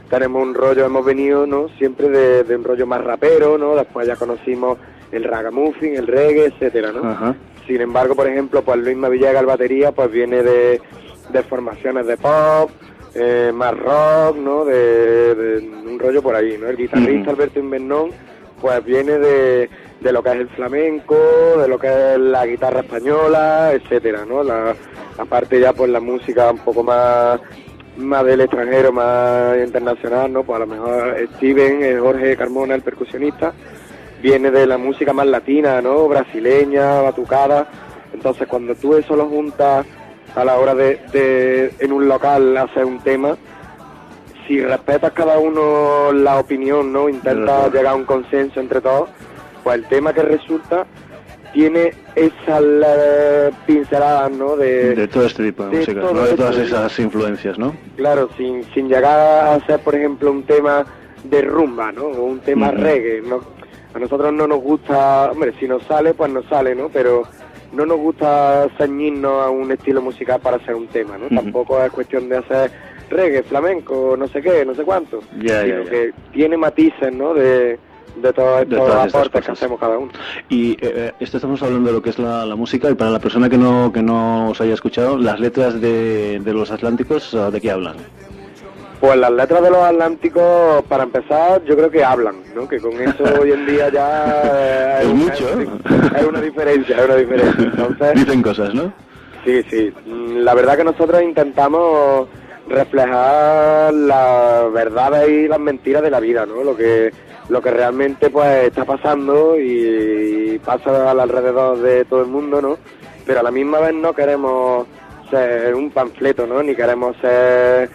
tenemos 0.08 0.40
un 0.40 0.54
rollo, 0.54 0.84
hemos 0.84 1.04
venido, 1.04 1.48
¿no? 1.48 1.68
Siempre 1.70 2.08
de, 2.08 2.54
un 2.54 2.62
rollo 2.62 2.86
más 2.86 3.02
rapero, 3.02 3.58
¿no? 3.58 3.74
Después 3.74 4.06
ya 4.06 4.14
conocimos 4.14 4.78
el 5.10 5.24
ragamuffin, 5.24 5.96
el 5.96 6.06
reggae, 6.06 6.46
etcétera, 6.46 6.92
¿no? 6.92 7.34
Sin 7.66 7.80
embargo, 7.80 8.14
por 8.14 8.28
ejemplo, 8.28 8.62
pues 8.62 8.78
Luis 8.78 8.96
Villegas, 9.10 9.40
el 9.40 9.46
batería, 9.46 9.90
pues 9.90 10.12
viene 10.12 10.44
de, 10.44 10.80
de 11.30 11.42
formaciones 11.42 12.06
de 12.06 12.16
pop, 12.16 12.70
eh, 13.14 13.52
más 13.54 13.78
rock, 13.78 14.36
¿no? 14.36 14.64
De, 14.64 15.70
un 15.86 15.98
rollo 15.98 16.22
por 16.22 16.34
ahí, 16.34 16.56
¿no? 16.58 16.68
El 16.68 16.76
guitarrista 16.76 17.30
Alberto 17.30 17.60
Invernón, 17.60 18.10
pues 18.60 18.84
viene 18.84 19.18
de, 19.18 19.70
de 20.00 20.12
lo 20.12 20.22
que 20.22 20.30
es 20.30 20.36
el 20.36 20.48
flamenco, 20.48 21.16
de 21.58 21.68
lo 21.68 21.78
que 21.78 21.88
es 21.88 22.18
la 22.18 22.46
guitarra 22.46 22.80
española, 22.80 23.72
etcétera, 23.72 24.24
¿no? 24.24 24.42
La, 24.42 24.74
aparte 25.18 25.60
ya 25.60 25.72
pues 25.72 25.90
la 25.90 26.00
música 26.00 26.50
un 26.50 26.58
poco 26.58 26.82
más 26.82 27.40
más 27.96 28.24
del 28.24 28.40
extranjero, 28.40 28.92
más 28.92 29.56
internacional, 29.64 30.32
¿no? 30.32 30.42
Pues 30.42 30.56
a 30.56 30.60
lo 30.60 30.66
mejor 30.66 31.16
Steven, 31.36 32.00
Jorge 32.00 32.36
Carmona, 32.36 32.74
el 32.74 32.82
percusionista, 32.82 33.52
viene 34.20 34.50
de 34.50 34.66
la 34.66 34.78
música 34.78 35.12
más 35.12 35.26
latina, 35.26 35.80
¿no? 35.80 36.08
Brasileña, 36.08 37.00
batucada. 37.02 37.68
Entonces 38.12 38.48
cuando 38.48 38.74
tú 38.74 38.96
eso 38.96 39.14
lo 39.14 39.26
juntas 39.26 39.86
a 40.34 40.44
la 40.44 40.58
hora 40.58 40.74
de, 40.74 41.74
en 41.78 41.92
un 41.92 42.08
local 42.08 42.56
hacer 42.56 42.84
un 42.84 43.00
tema, 43.00 43.36
si 44.46 44.60
respetas 44.60 45.12
cada 45.12 45.38
uno 45.38 46.12
la 46.12 46.38
opinión, 46.38 46.92
¿no? 46.92 47.08
Intentas 47.08 47.72
llegar 47.72 47.92
a 47.92 47.94
un 47.94 48.04
consenso 48.04 48.60
entre 48.60 48.80
todos, 48.80 49.08
pues 49.62 49.76
el 49.76 49.84
tema 49.84 50.12
que 50.12 50.22
resulta 50.22 50.86
tiene 51.52 51.92
esas 52.16 53.54
pinceladas, 53.64 54.30
¿no? 54.32 54.56
De, 54.56 55.08
todo 55.08 55.24
este 55.24 55.44
tipo 55.44 55.64
de, 55.66 55.78
música, 55.78 56.00
¿no? 56.00 56.12
De 56.12 56.34
todas 56.34 56.56
esas 56.56 56.98
influencias, 56.98 57.58
¿no? 57.58 57.74
Claro, 57.96 58.28
sin, 58.36 58.64
sin 58.74 58.88
llegar 58.88 59.46
a 59.46 59.64
ser, 59.64 59.80
por 59.80 59.94
ejemplo, 59.94 60.30
un 60.32 60.42
tema 60.42 60.84
de 61.22 61.42
rumba, 61.42 61.92
¿no? 61.92 62.06
O 62.06 62.24
un 62.24 62.40
tema 62.40 62.72
reggae, 62.72 63.22
¿no? 63.22 63.40
A 63.94 63.98
nosotros 64.00 64.32
no 64.32 64.48
nos 64.48 64.60
gusta, 64.60 65.30
hombre, 65.30 65.54
si 65.60 65.68
nos 65.68 65.84
sale, 65.84 66.12
pues 66.12 66.30
nos 66.32 66.44
sale, 66.46 66.74
¿no? 66.74 66.88
Pero 66.88 67.22
no 67.74 67.86
nos 67.86 67.98
gusta 67.98 68.68
ceñirnos 68.78 69.46
a 69.46 69.50
un 69.50 69.70
estilo 69.72 70.00
musical 70.00 70.40
para 70.40 70.56
hacer 70.56 70.74
un 70.74 70.86
tema, 70.86 71.18
¿no? 71.18 71.28
Tampoco 71.34 71.82
es 71.82 71.90
cuestión 71.90 72.28
de 72.28 72.38
hacer 72.38 72.70
reggae, 73.10 73.42
flamenco, 73.42 74.16
no 74.18 74.26
sé 74.28 74.40
qué, 74.40 74.64
no 74.64 74.74
sé 74.74 74.82
cuánto, 74.84 75.20
sino 75.32 75.84
que 75.84 76.12
tiene 76.32 76.56
matices, 76.56 77.14
¿no? 77.14 77.34
De, 77.34 77.78
de 78.16 78.32
todos 78.32 78.62
estos 78.62 78.90
aportes 78.90 79.44
que 79.44 79.52
hacemos 79.52 79.80
cada 79.80 79.98
uno. 79.98 80.12
Y 80.48 80.72
eh, 80.72 80.76
eh, 80.80 81.12
esto 81.20 81.36
estamos 81.36 81.62
hablando 81.62 81.88
de 81.88 81.94
lo 81.94 82.02
que 82.02 82.10
es 82.10 82.18
la, 82.18 82.54
música 82.56 82.90
y 82.90 82.94
para 82.94 83.10
la 83.10 83.18
persona 83.18 83.48
que 83.48 83.58
no 83.58 83.92
que 83.92 84.02
no 84.02 84.50
os 84.50 84.60
haya 84.60 84.74
escuchado, 84.74 85.18
las 85.18 85.40
letras 85.40 85.80
de, 85.80 86.40
de 86.40 86.52
los 86.52 86.70
Atlánticos, 86.70 87.36
¿de 87.52 87.60
qué 87.60 87.70
hablan? 87.70 87.96
Pues 89.00 89.18
las 89.18 89.32
letras 89.32 89.62
de 89.62 89.70
los 89.70 89.78
Atlánticos, 89.80 90.82
para 90.88 91.04
empezar, 91.04 91.62
yo 91.64 91.76
creo 91.76 91.90
que 91.90 92.04
hablan, 92.04 92.36
¿no? 92.54 92.68
Que 92.68 92.78
con 92.78 92.92
eso 92.92 93.24
hoy 93.40 93.52
en 93.52 93.66
día 93.66 93.88
ya 93.90 95.02
es, 95.02 95.08
mucho. 95.08 95.48
Es, 95.48 96.24
una 96.26 96.40
diferencia, 96.40 96.96
es 96.96 97.04
una 97.04 97.16
diferencia. 97.16 97.64
Entonces, 97.64 98.14
Dicen 98.14 98.42
cosas, 98.42 98.74
¿no? 98.74 98.92
Sí, 99.44 99.62
sí. 99.68 99.92
La 100.06 100.54
verdad 100.54 100.76
que 100.76 100.84
nosotros 100.84 101.22
intentamos 101.22 102.28
reflejar 102.68 103.92
las 103.92 104.72
verdades 104.72 105.28
y 105.28 105.48
las 105.48 105.60
mentiras 105.60 106.02
de 106.02 106.10
la 106.10 106.20
vida, 106.20 106.46
¿no? 106.46 106.64
Lo 106.64 106.76
que 106.76 107.12
lo 107.48 107.60
que 107.60 107.70
realmente 107.70 108.30
pues 108.30 108.64
está 108.64 108.84
pasando 108.84 109.58
y 109.58 110.58
pasa 110.64 111.10
al 111.10 111.20
alrededor 111.20 111.78
de 111.78 112.04
todo 112.04 112.22
el 112.22 112.28
mundo, 112.28 112.62
¿no? 112.62 112.78
Pero 113.26 113.40
a 113.40 113.42
la 113.42 113.50
misma 113.50 113.80
vez 113.80 113.94
no 113.94 114.14
queremos 114.14 114.86
ser 115.30 115.74
un 115.74 115.90
panfleto, 115.90 116.46
¿no? 116.46 116.62
Ni 116.62 116.74
queremos 116.74 117.16
ser 117.20 117.90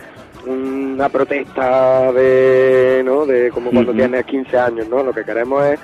una 0.49 1.09
protesta 1.09 2.11
de, 2.11 3.01
¿no? 3.05 3.25
de 3.25 3.49
como 3.51 3.71
cuando 3.71 3.93
tienes 3.93 4.25
15 4.25 4.57
años, 4.57 4.87
¿no? 4.89 5.03
Lo 5.03 5.13
que 5.13 5.23
queremos 5.23 5.63
es 5.65 5.79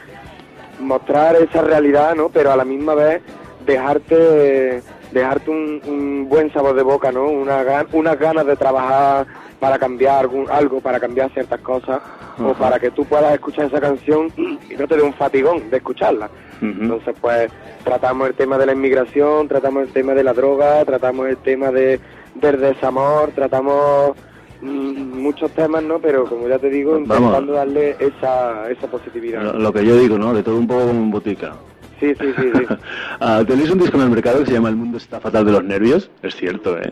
mostrar 0.79 1.35
esa 1.35 1.61
realidad, 1.61 2.15
¿no? 2.15 2.29
Pero 2.29 2.51
a 2.51 2.57
la 2.57 2.65
misma 2.65 2.95
vez 2.95 3.21
dejarte 3.65 4.81
dejarte 5.11 5.49
un, 5.49 6.27
buen 6.27 6.51
sabor 6.51 6.75
de 6.75 6.83
boca, 6.83 7.11
¿no? 7.11 7.27
Una, 7.27 7.85
unas 7.93 8.19
ganas 8.19 8.45
de 8.45 8.55
trabajar 8.55 9.25
para 9.59 9.79
cambiar 9.79 10.29
algo, 10.49 10.81
para 10.81 10.99
cambiar 10.99 11.31
ciertas 11.31 11.61
cosas, 11.61 12.01
o 12.37 12.53
para 12.53 12.79
que 12.79 12.91
tú 12.91 13.05
puedas 13.05 13.33
escuchar 13.33 13.65
esa 13.67 13.79
canción 13.79 14.27
y 14.35 14.75
no 14.77 14.87
te 14.87 14.97
dé 14.97 15.01
un 15.01 15.13
fatigón 15.13 15.69
de 15.69 15.77
escucharla. 15.77 16.29
Entonces, 16.61 17.15
pues, 17.21 17.49
tratamos 17.83 18.27
el 18.27 18.35
tema 18.35 18.57
de 18.57 18.65
la 18.65 18.73
inmigración, 18.73 19.47
tratamos 19.47 19.83
el 19.83 19.93
tema 19.93 20.13
de 20.13 20.23
la 20.23 20.33
droga, 20.33 20.83
tratamos 20.83 21.27
el 21.27 21.37
tema 21.37 21.71
de, 21.71 21.99
del 22.33 22.59
desamor, 22.59 23.31
tratamos 23.31 24.17
muchos 24.65 25.51
temas, 25.51 25.83
¿no? 25.83 25.99
Pero 25.99 26.25
como 26.25 26.47
ya 26.47 26.59
te 26.59 26.69
digo, 26.69 26.97
intentando 26.97 27.53
darle 27.53 27.95
esa, 27.99 28.69
esa 28.69 28.87
positividad. 28.87 29.53
Lo, 29.53 29.73
que 29.73 29.85
yo 29.85 29.97
digo, 29.97 30.17
¿no? 30.17 30.33
De 30.33 30.43
todo 30.43 30.57
un 30.57 30.67
poco 30.67 30.87
como 30.87 31.01
en 31.01 31.11
botica. 31.11 31.53
Sí, 31.99 32.13
sí, 32.19 32.33
sí. 32.35 32.51
sí. 32.53 32.65
Ah, 33.19 33.43
tenéis 33.47 33.69
un 33.71 33.79
disco 33.79 33.95
en 33.95 34.03
el 34.03 34.09
mercado 34.09 34.39
que 34.39 34.47
se 34.47 34.51
llama 34.51 34.67
El 34.67 34.75
mundo 34.75 34.97
está 34.97 35.19
fatal 35.19 35.45
de 35.45 35.51
los 35.53 35.63
nervios. 35.63 36.11
Es 36.21 36.35
cierto, 36.35 36.77
¿eh? 36.77 36.91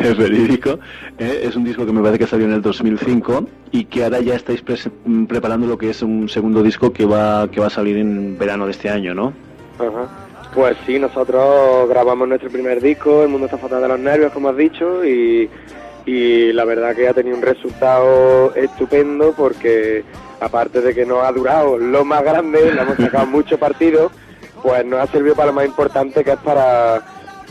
Es 0.00 0.16
verídico. 0.16 0.78
¿eh? 1.18 1.42
Es 1.44 1.56
un 1.56 1.64
disco 1.64 1.84
que 1.84 1.92
me 1.92 2.00
parece 2.00 2.20
que 2.20 2.26
salió 2.26 2.46
en 2.46 2.52
el 2.52 2.62
2005 2.62 3.46
y 3.72 3.84
que 3.84 4.04
ahora 4.04 4.20
ya 4.20 4.34
estáis 4.34 4.64
mm, 5.04 5.24
preparando 5.24 5.66
lo 5.66 5.76
que 5.76 5.90
es 5.90 6.02
un 6.02 6.28
segundo 6.28 6.62
disco 6.62 6.92
que 6.92 7.04
va, 7.04 7.50
que 7.50 7.60
va 7.60 7.66
a 7.66 7.70
salir 7.70 7.98
en 7.98 8.38
verano 8.38 8.64
de 8.64 8.72
este 8.72 8.88
año, 8.88 9.14
¿no? 9.14 9.34
Ajá. 9.78 10.08
Pues 10.54 10.76
sí, 10.86 11.00
nosotros 11.00 11.88
grabamos 11.88 12.28
nuestro 12.28 12.48
primer 12.48 12.80
disco, 12.80 13.24
El 13.24 13.28
mundo 13.28 13.46
está 13.46 13.58
fatal 13.58 13.82
de 13.82 13.88
los 13.88 13.98
nervios, 13.98 14.32
como 14.32 14.50
has 14.50 14.56
dicho, 14.56 15.04
y 15.04 15.50
y 16.06 16.52
la 16.52 16.64
verdad 16.64 16.94
que 16.94 17.08
ha 17.08 17.14
tenido 17.14 17.36
un 17.36 17.42
resultado 17.42 18.54
estupendo 18.54 19.32
porque 19.36 20.04
aparte 20.40 20.80
de 20.80 20.94
que 20.94 21.06
nos 21.06 21.24
ha 21.24 21.32
durado 21.32 21.78
lo 21.78 22.04
más 22.04 22.22
grande, 22.22 22.72
le 22.72 22.82
hemos 22.82 22.96
sacado 22.96 23.26
mucho 23.30 23.58
partido, 23.58 24.10
pues 24.62 24.84
nos 24.84 25.00
ha 25.00 25.06
servido 25.06 25.34
para 25.34 25.46
lo 25.46 25.54
más 25.54 25.66
importante 25.66 26.22
que 26.22 26.32
es 26.32 26.38
para, 26.38 27.02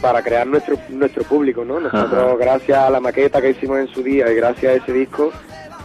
para 0.01 0.21
crear 0.21 0.45
nuestro, 0.45 0.75
nuestro 0.89 1.23
público, 1.23 1.65
¿no? 1.65 1.79
Nosotros 1.79 2.37
gracias 2.37 2.77
a 2.77 2.89
la 2.89 2.99
maqueta 2.99 3.41
que 3.41 3.51
hicimos 3.51 3.79
en 3.79 3.87
su 3.87 4.03
día 4.03 4.31
y 4.31 4.35
gracias 4.35 4.73
a 4.73 4.75
ese 4.75 4.93
disco, 4.93 5.31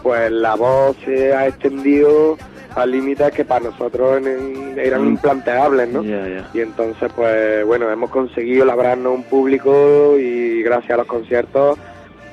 pues 0.03 0.31
la 0.31 0.55
voz 0.55 0.95
se 1.05 1.33
ha 1.33 1.47
extendido 1.47 2.37
a 2.75 2.85
límites 2.85 3.31
que 3.31 3.45
para 3.45 3.65
nosotros 3.65 4.21
eran 4.77 5.03
mm. 5.03 5.07
implanteables, 5.07 5.89
¿no? 5.89 6.03
Y 6.03 6.61
entonces, 6.61 7.11
pues 7.15 7.65
bueno, 7.65 7.89
hemos 7.89 8.11
conseguido 8.11 8.63
labrarnos 8.63 9.15
un 9.15 9.23
público 9.23 10.15
y 10.19 10.61
gracias 10.61 10.91
a 10.91 10.97
los 10.97 11.07
conciertos 11.07 11.79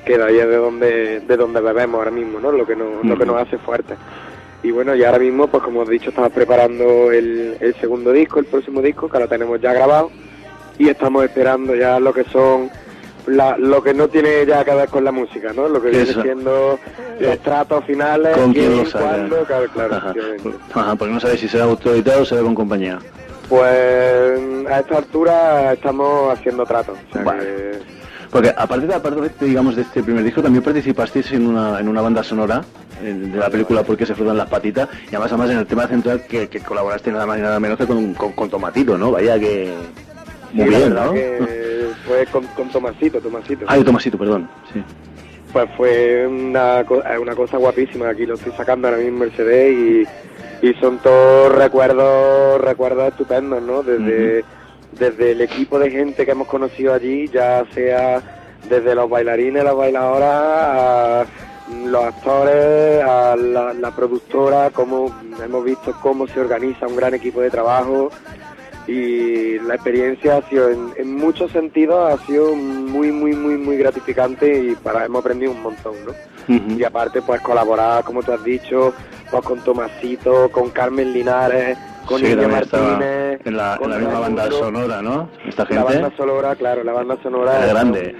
que 0.07 0.17
de 0.17 0.23
ahí 0.23 0.39
es 0.39 0.47
de 0.47 0.55
donde, 0.55 1.19
de 1.19 1.37
donde 1.37 1.59
bebemos 1.59 1.99
ahora 1.99 2.11
mismo, 2.11 2.39
¿no? 2.39 2.51
Lo 2.51 2.65
que 2.65 2.75
nos, 2.75 3.03
lo 3.03 3.17
que 3.17 3.25
nos 3.25 3.41
hace 3.41 3.57
fuerte. 3.57 3.95
Y 4.63 4.71
bueno, 4.71 4.95
y 4.95 5.03
ahora 5.03 5.19
mismo, 5.19 5.47
pues 5.47 5.61
como 5.61 5.83
he 5.83 5.89
dicho, 5.89 6.09
estamos 6.09 6.31
preparando 6.31 7.11
el, 7.11 7.57
el 7.59 7.75
segundo 7.75 8.11
disco, 8.11 8.39
el 8.39 8.45
próximo 8.45 8.81
disco, 8.81 9.09
que 9.09 9.19
lo 9.19 9.27
tenemos 9.27 9.59
ya 9.59 9.73
grabado, 9.73 10.09
y 10.79 10.89
estamos 10.89 11.25
esperando 11.25 11.75
ya 11.75 11.99
lo 11.99 12.13
que 12.13 12.23
son 12.23 12.71
la, 13.27 13.57
lo 13.57 13.83
que 13.83 13.93
no 13.93 14.07
tiene 14.07 14.45
ya 14.45 14.63
que 14.63 14.73
ver 14.73 14.87
con 14.89 15.03
la 15.03 15.11
música, 15.11 15.51
¿no? 15.53 15.67
Lo 15.67 15.81
que 15.81 15.89
viene 15.89 16.05
siendo 16.05 16.79
los 17.19 17.39
tratos 17.39 17.83
finales, 17.83 18.37
¿Con 18.37 18.53
quién, 18.53 18.85
cuándo, 18.85 19.43
claro, 19.43 19.65
claro. 19.73 19.95
Ajá. 20.73 20.95
porque 20.95 21.13
no 21.13 21.19
sabes 21.19 21.41
si 21.41 21.49
será 21.49 21.65
autoeditado 21.65 22.21
o 22.21 22.25
será 22.25 22.41
con 22.41 22.55
compañía. 22.55 22.99
Pues 23.49 24.39
a 24.69 24.79
esta 24.79 24.97
altura 24.97 25.73
estamos 25.73 26.33
haciendo 26.33 26.65
tratos. 26.65 26.97
O 27.09 27.13
sea 27.13 27.39
que 27.39 27.96
porque 28.37 28.53
aparte 28.55 28.85
de, 28.85 28.93
aparte 28.93 29.19
de, 29.19 29.47
digamos, 29.47 29.75
de 29.75 29.81
este 29.81 30.03
primer 30.03 30.23
disco, 30.23 30.43
también 30.43 30.63
participasteis 30.63 31.31
en 31.31 31.47
una, 31.47 31.79
en 31.79 31.87
una 31.87 32.01
banda 32.01 32.21
sonora 32.21 32.63
de 33.01 33.35
la 33.35 33.49
película 33.49 33.81
Porque 33.81 34.05
se 34.05 34.13
frotan 34.13 34.37
las 34.37 34.47
patitas, 34.47 34.87
y 35.05 35.07
además, 35.07 35.31
además 35.31 35.49
en 35.49 35.57
el 35.57 35.65
tema 35.65 35.87
central 35.87 36.21
que, 36.27 36.47
que 36.47 36.59
colaboraste 36.59 37.11
nada 37.11 37.25
más 37.25 37.39
y 37.39 37.41
nada 37.41 37.59
menos 37.59 37.79
que 37.79 37.87
con, 37.87 38.13
con, 38.13 38.47
Tomatito, 38.47 38.95
¿no? 38.95 39.09
Vaya 39.09 39.39
que... 39.39 39.73
Muy 40.53 40.69
bien, 40.69 40.93
¿no? 40.93 41.13
fue 42.05 42.27
con, 42.31 42.45
con 42.45 42.69
Tomasito, 42.69 43.19
Tomasito. 43.19 43.65
Ah, 43.67 43.79
Tomasito, 43.83 44.19
perdón, 44.19 44.47
sí. 44.71 44.83
Pues 45.51 45.67
fue 45.75 46.27
una, 46.27 46.85
una 47.19 47.33
cosa 47.33 47.57
guapísima, 47.57 48.09
aquí 48.09 48.27
lo 48.27 48.35
estoy 48.35 48.53
sacando 48.55 48.87
ahora 48.87 49.01
mismo 49.01 49.23
en 49.23 49.31
CD 49.31 50.05
y, 50.61 50.67
y 50.67 50.73
son 50.75 50.99
todos 50.99 51.55
recuerdos, 51.55 52.61
recuerdos 52.61 53.07
estupendos, 53.07 53.63
¿no? 53.63 53.81
Desde 53.81 54.45
desde 54.91 55.31
el 55.31 55.41
equipo 55.41 55.79
de 55.79 55.91
gente 55.91 56.25
que 56.25 56.31
hemos 56.31 56.47
conocido 56.47 56.93
allí, 56.93 57.27
ya 57.27 57.65
sea 57.73 58.21
desde 58.69 58.95
los 58.95 59.09
bailarines, 59.09 59.63
las 59.63 59.75
bailadoras, 59.75 60.29
a 60.29 61.25
los 61.85 62.03
actores, 62.03 63.03
a 63.03 63.35
la, 63.35 63.91
productora, 63.95 64.69
como 64.71 65.13
hemos 65.43 65.65
visto 65.65 65.93
cómo 66.01 66.27
se 66.27 66.39
organiza 66.39 66.87
un 66.87 66.95
gran 66.95 67.13
equipo 67.13 67.41
de 67.41 67.49
trabajo 67.49 68.09
y 68.87 69.59
la 69.59 69.75
experiencia 69.75 70.37
ha 70.37 70.49
sido 70.49 70.69
en, 70.69 71.13
muchos 71.17 71.51
sentidos 71.51 72.13
ha 72.13 72.25
sido 72.25 72.55
muy 72.55 73.11
muy 73.11 73.35
muy 73.35 73.57
muy 73.57 73.75
gratificante 73.75 74.63
y 74.63 74.75
para 74.75 75.03
hemos 75.03 75.19
aprendido 75.19 75.51
un 75.51 75.61
montón, 75.61 75.95
¿no? 76.05 76.13
y 76.47 76.81
aparte 76.85 77.21
pues 77.21 77.41
colaborar, 77.41 78.05
como 78.05 78.23
tú 78.23 78.31
has 78.31 78.43
dicho, 78.43 78.93
pues 79.29 79.43
con 79.43 79.59
Tomasito, 79.59 80.49
con 80.49 80.69
Carmen 80.69 81.11
Linares, 81.11 81.77
con 82.07 82.19
sí, 82.19 82.35
Martínez. 82.35 83.41
En 83.45 83.57
la, 83.57 83.77
misma 83.79 84.19
banda 84.19 84.49
sonora, 84.49 85.01
¿no? 85.01 85.29
Esta 85.45 85.65
gente. 85.65 85.75
La 85.75 85.83
banda 85.83 86.17
sonora, 86.17 86.55
claro, 86.55 86.83
la 86.83 86.93
banda 86.93 87.17
sonora. 87.21 87.65
Es 87.65 87.69
grande. 87.69 88.15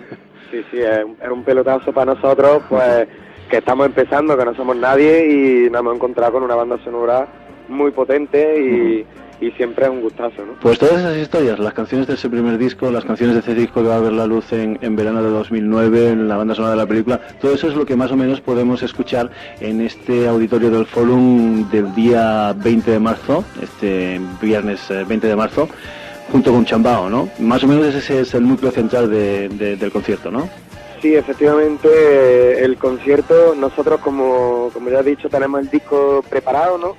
sí, 0.52 0.64
sí, 0.70 0.80
es 0.80 1.30
un, 1.32 1.44
pelotazo 1.44 1.92
para 1.92 2.14
nosotros, 2.14 2.62
pues 2.70 3.08
que 3.50 3.58
estamos 3.58 3.86
empezando, 3.86 4.38
que 4.38 4.46
no 4.46 4.54
somos 4.56 4.76
nadie 4.76 5.26
y 5.26 5.70
nos 5.70 5.80
hemos 5.80 5.96
encontrado 5.96 6.34
con 6.34 6.44
una 6.44 6.56
banda 6.56 6.78
sonora 6.84 7.28
muy 7.70 7.92
potente 7.92 8.60
y 8.60 9.06
y 9.40 9.52
siempre 9.52 9.86
es 9.86 9.92
un 9.92 10.02
gustazo, 10.02 10.46
¿no? 10.46 10.54
Pues 10.62 10.80
todas 10.80 11.00
esas 11.00 11.18
historias, 11.18 11.60
las 11.60 11.74
canciones 11.74 12.08
de 12.08 12.16
ese 12.16 12.30
primer 12.30 12.58
disco, 12.58 12.90
las 12.90 13.06
canciones 13.06 13.36
de 13.36 13.42
ese 13.42 13.54
disco 13.54 13.82
que 13.82 13.88
va 13.88 13.98
a 13.98 14.02
ver 14.02 14.14
la 14.14 14.26
luz 14.26 14.52
en, 14.52 14.80
en 14.82 14.96
verano 14.96 15.22
de 15.22 15.30
2009, 15.30 16.10
en 16.10 16.28
la 16.28 16.38
banda 16.38 16.56
sonora 16.56 16.72
de 16.72 16.78
la 16.78 16.88
película, 16.88 17.20
todo 17.40 17.54
eso 17.54 17.68
es 17.68 17.76
lo 17.76 17.86
que 17.86 17.96
más 17.96 18.12
o 18.12 18.18
menos 18.18 18.42
podemos 18.42 18.82
escuchar 18.82 19.30
en 19.60 19.82
este 19.82 20.28
auditorio 20.28 20.72
del 20.72 20.86
Forum 20.86 21.70
del 21.70 21.94
día 21.94 22.54
20 22.54 22.92
de 22.92 23.00
marzo, 23.00 23.44
este 23.62 24.20
viernes 24.42 24.82
20 24.90 25.14
eh, 25.14 25.30
de 25.30 25.36
marzo, 25.36 25.68
junto 26.32 26.52
con 26.52 26.66
Chambao, 26.66 27.10
¿no? 27.10 27.30
Más 27.40 27.64
o 27.64 27.68
menos 27.68 27.94
ese 27.94 28.22
es 28.22 28.34
el 28.34 28.48
núcleo 28.48 28.72
central 28.72 29.10
del 29.10 29.92
concierto, 29.92 30.32
¿no? 30.32 30.50
Sí, 31.02 31.14
efectivamente, 31.14 32.64
el 32.64 32.78
concierto, 32.78 33.54
nosotros 33.56 34.02
como, 34.02 34.72
como 34.74 34.90
ya 34.90 35.02
he 35.02 35.04
dicho, 35.04 35.30
tenemos 35.30 35.62
el 35.62 35.70
disco 35.70 36.24
preparado, 36.28 36.80
¿no? 36.80 36.96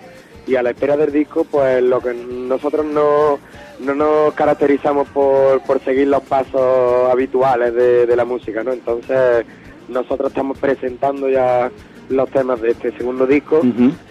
Y 0.49 0.57
a 0.57 0.63
la 0.63 0.71
espera 0.71 0.97
del 0.97 1.13
disco, 1.13 1.45
pues 1.45 1.83
lo 1.83 2.01
que 2.01 2.15
nosotros 2.15 2.87
no, 2.87 3.39
no 3.81 3.95
nos 3.95 4.33
caracterizamos 4.33 5.07
por, 5.09 5.61
por 5.63 5.79
seguir 5.81 6.09
los 6.09 6.23
pasos 6.23 7.11
habituales 7.11 7.75
de, 7.75 8.17
la 8.17 8.25
música, 8.25 8.65
¿no? 8.65 8.73
Entonces 8.73 9.45
nosotros 9.89 10.31
estamos 10.31 10.59
presentando 10.59 11.29
ya 11.29 11.71
los 12.09 12.31
temas 12.31 12.63
de 12.63 12.71
este 12.71 12.93
segundo 12.93 13.27
disco 13.27 13.61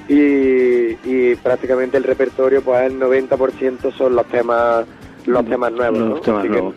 y, 0.07 1.35
prácticamente 1.41 1.97
el 1.97 2.03
repertorio, 2.03 2.61
pues 2.61 2.83
el 2.83 2.99
90% 2.99 3.91
son 3.97 4.15
los 4.15 4.25
temas 4.27 4.85
los 5.25 5.45
temas 5.45 5.73
nuevos, 5.73 6.25
¿no? 6.25 6.73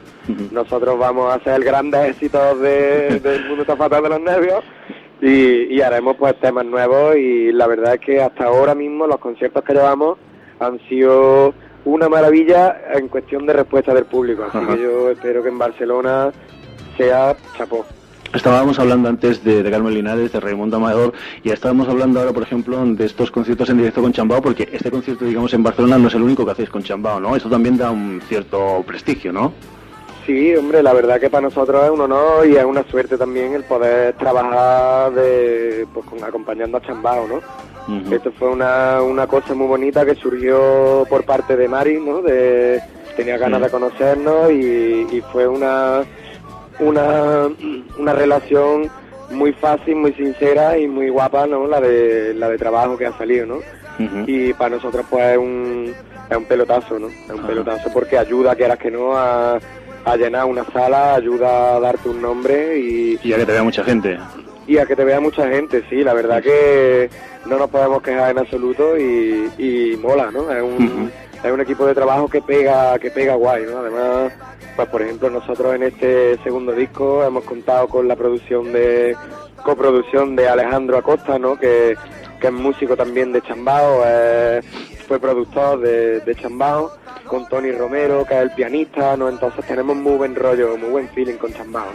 nosotros 0.51 0.99
vamos 0.99 1.31
a 1.31 1.37
hacer 1.37 1.55
el 1.55 1.65
grande 1.65 2.09
éxito 2.09 2.57
de, 2.57 3.21
del 3.21 3.47
mundo 3.47 3.63
está 3.63 3.77
fatal 3.77 4.03
de 4.03 4.09
los 4.09 4.21
nervios 4.21 4.65
y, 5.23 5.81
haremos 5.81 6.17
pues 6.17 6.39
temas 6.41 6.65
nuevos 6.65 7.17
y 7.17 7.53
la 7.53 7.67
verdad 7.67 7.95
es 7.95 8.01
que 8.01 8.23
hasta 8.23 8.45
ahora 8.45 8.75
mismo 8.75 9.07
los 9.07 9.19
conciertos 9.19 9.65
que 9.65 9.75
llevamos 9.75 10.19
han 10.59 10.79
sido 10.89 11.55
una 11.85 12.09
maravilla 12.09 12.81
en 12.95 13.09
cuestión 13.09 13.47
de 13.47 13.55
respuesta 13.55 13.95
del 13.95 14.05
público, 14.05 14.45
así 14.45 14.59
que 14.67 14.83
yo 14.83 15.11
espero 15.11 15.43
que 15.43 15.49
en 15.49 15.59
Barcelona 15.59 16.31
sea 16.97 17.37
chapó. 17.57 17.85
Estábamos 18.35 18.79
hablando 18.79 19.09
antes 19.09 19.43
de, 19.43 19.63
de, 19.63 19.71
Carmen 19.73 19.93
Linares, 19.93 20.31
de 20.31 20.39
Raimundo 20.39 20.77
Amador, 20.77 21.15
y 21.43 21.51
estábamos 21.51 21.89
hablando 21.89 22.21
ahora, 22.21 22.33
por 22.33 22.45
ejemplo, 22.45 22.85
de 22.85 23.05
estos 23.05 23.31
conciertos 23.31 23.69
en 23.71 23.79
directo 23.79 24.03
con 24.03 24.13
Chambao, 24.13 24.41
porque 24.41 24.69
este 24.71 24.91
concierto, 24.91 25.25
digamos, 25.25 25.53
en 25.53 25.65
Barcelona 25.65 25.99
no 25.99 26.07
es 26.07 26.15
el 26.15 26.23
único 26.23 26.45
que 26.45 26.53
hacéis 26.53 26.71
con 26.71 26.85
Chambao, 26.85 27.19
¿no? 27.19 27.35
Eso 27.35 27.49
también 27.49 27.77
da 27.77 27.91
un 27.91 28.23
cierto 28.29 28.85
prestigio, 28.87 29.33
¿no? 29.33 29.53
Sí, 30.31 30.55
hombre, 30.55 30.81
la 30.81 30.93
verdad 30.93 31.19
que 31.19 31.29
para 31.29 31.49
nosotros 31.49 31.83
es 31.83 31.91
un 31.91 32.03
honor 32.03 32.47
y 32.47 32.55
es 32.55 32.65
una 32.65 32.85
suerte 32.85 33.19
también 33.19 33.53
el 33.53 33.65
poder 33.65 34.13
trabajar 34.13 35.13
de, 35.13 35.89
pues, 35.93 36.07
con, 36.07 36.23
acompañando 36.23 36.79
a 36.79 36.83
Chambao, 36.83 37.27
¿no? 37.27 38.15
Esto 38.15 38.31
fue 38.39 38.49
una, 38.49 39.03
una 39.03 39.27
cosa 39.27 39.55
muy 39.55 39.67
bonita 39.67 40.07
que 40.07 40.15
surgió 40.15 41.05
por 41.09 41.25
parte 41.25 41.57
de 41.57 41.67
Mari, 41.67 41.99
¿no? 41.99 42.23
De, 42.23 42.81
tenía 43.17 43.39
ganas 43.39 43.61
de 43.61 43.71
conocernos 43.71 44.53
y, 44.53 45.21
fue 45.33 45.49
una, 45.49 46.05
una, 46.79 47.49
una 47.99 48.13
relación 48.13 48.89
muy 49.33 49.53
fácil, 49.53 49.97
muy 49.97 50.13
sincera 50.13 50.79
y 50.79 50.87
muy 50.87 51.09
guapa, 51.09 51.49
¿no? 51.49 51.67
La 51.67 51.81
de, 51.81 52.35
la 52.35 52.49
de 52.49 52.57
trabajo 52.57 52.97
que 52.97 53.07
ha 53.07 53.19
salido, 53.19 53.47
¿no? 53.47 53.59
Y 54.29 54.53
para 54.53 54.77
nosotros 54.77 55.05
pues 55.11 55.25
es 55.33 55.39
un, 55.39 55.93
es 56.31 56.37
un 56.37 56.45
pelotazo, 56.45 57.01
¿no? 57.01 57.09
Es 57.09 57.31
un 57.31 57.45
pelotazo 57.45 57.91
porque 57.93 58.17
ayuda, 58.17 58.55
quieras 58.55 58.79
que 58.79 58.93
no, 58.93 59.17
a 59.17 59.59
a 60.05 60.17
llenar 60.17 60.47
una 60.47 60.65
sala, 60.65 61.15
ayuda 61.15 61.77
a 61.77 61.81
darte 61.81 62.09
un 62.09 62.23
nombre 62.23 62.79
y... 62.79 63.19
Y 63.23 63.33
a 63.33 63.37
que 63.37 63.47
te 63.47 63.53
vea 63.53 63.63
mucha 63.63 63.85
gente. 63.85 64.19
Y 64.67 64.79
a 64.79 64.87
que 64.87 64.97
te 64.97 65.05
vea 65.05 65.21
mucha 65.21 65.49
gente, 65.49 65.85
sí, 65.91 66.03
la 66.03 66.15
verdad 66.15 66.43
que 66.43 67.11
no 67.47 67.59
nos 67.59 67.71
podemos 67.71 68.03
quejar 68.03 68.31
en 68.31 68.39
absoluto 68.39 68.97
y, 68.99 69.51
y 69.59 69.97
mola, 69.97 70.31
¿no? 70.31 70.51
Es 70.53 70.63
un, 70.63 71.11
es 71.43 71.53
un 71.53 71.61
equipo 71.61 71.87
de 71.87 71.95
trabajo 71.95 72.29
que 72.29 72.41
pega, 72.41 72.99
que 72.99 73.11
pega 73.11 73.35
guay, 73.35 73.65
¿no? 73.65 73.79
Además, 73.79 74.33
pues 74.77 74.89
por 74.89 75.03
ejemplo 75.03 75.31
nosotros 75.31 75.75
en 75.75 75.83
este 75.83 76.39
segundo 76.45 76.73
disco 76.73 77.25
hemos 77.25 77.45
contado 77.45 77.89
con 77.89 78.07
la 78.07 78.17
producción 78.17 78.73
de, 78.73 79.17
coproducción 79.63 80.37
de 80.37 80.49
Alejandro 80.49 80.99
Acosta, 80.99 81.39
¿no? 81.39 81.59
Que, 81.59 81.97
que 82.41 82.47
es 82.47 82.53
músico 82.53 82.97
también 82.97 83.33
de 83.33 83.43
Chambao, 83.43 84.03
fue 85.11 85.19
productor 85.19 85.81
de, 85.81 86.21
de 86.21 86.35
Chambao 86.37 86.93
con 87.27 87.49
Tony 87.49 87.73
Romero, 87.73 88.25
que 88.25 88.35
es 88.35 88.43
el 88.43 88.53
pianista, 88.53 89.17
¿no? 89.17 89.29
Entonces 89.29 89.67
tenemos 89.67 89.97
muy 89.97 90.17
buen 90.17 90.37
rollo, 90.37 90.77
muy 90.77 90.89
buen 90.89 91.09
feeling 91.09 91.35
con 91.35 91.53
Chambao. 91.53 91.89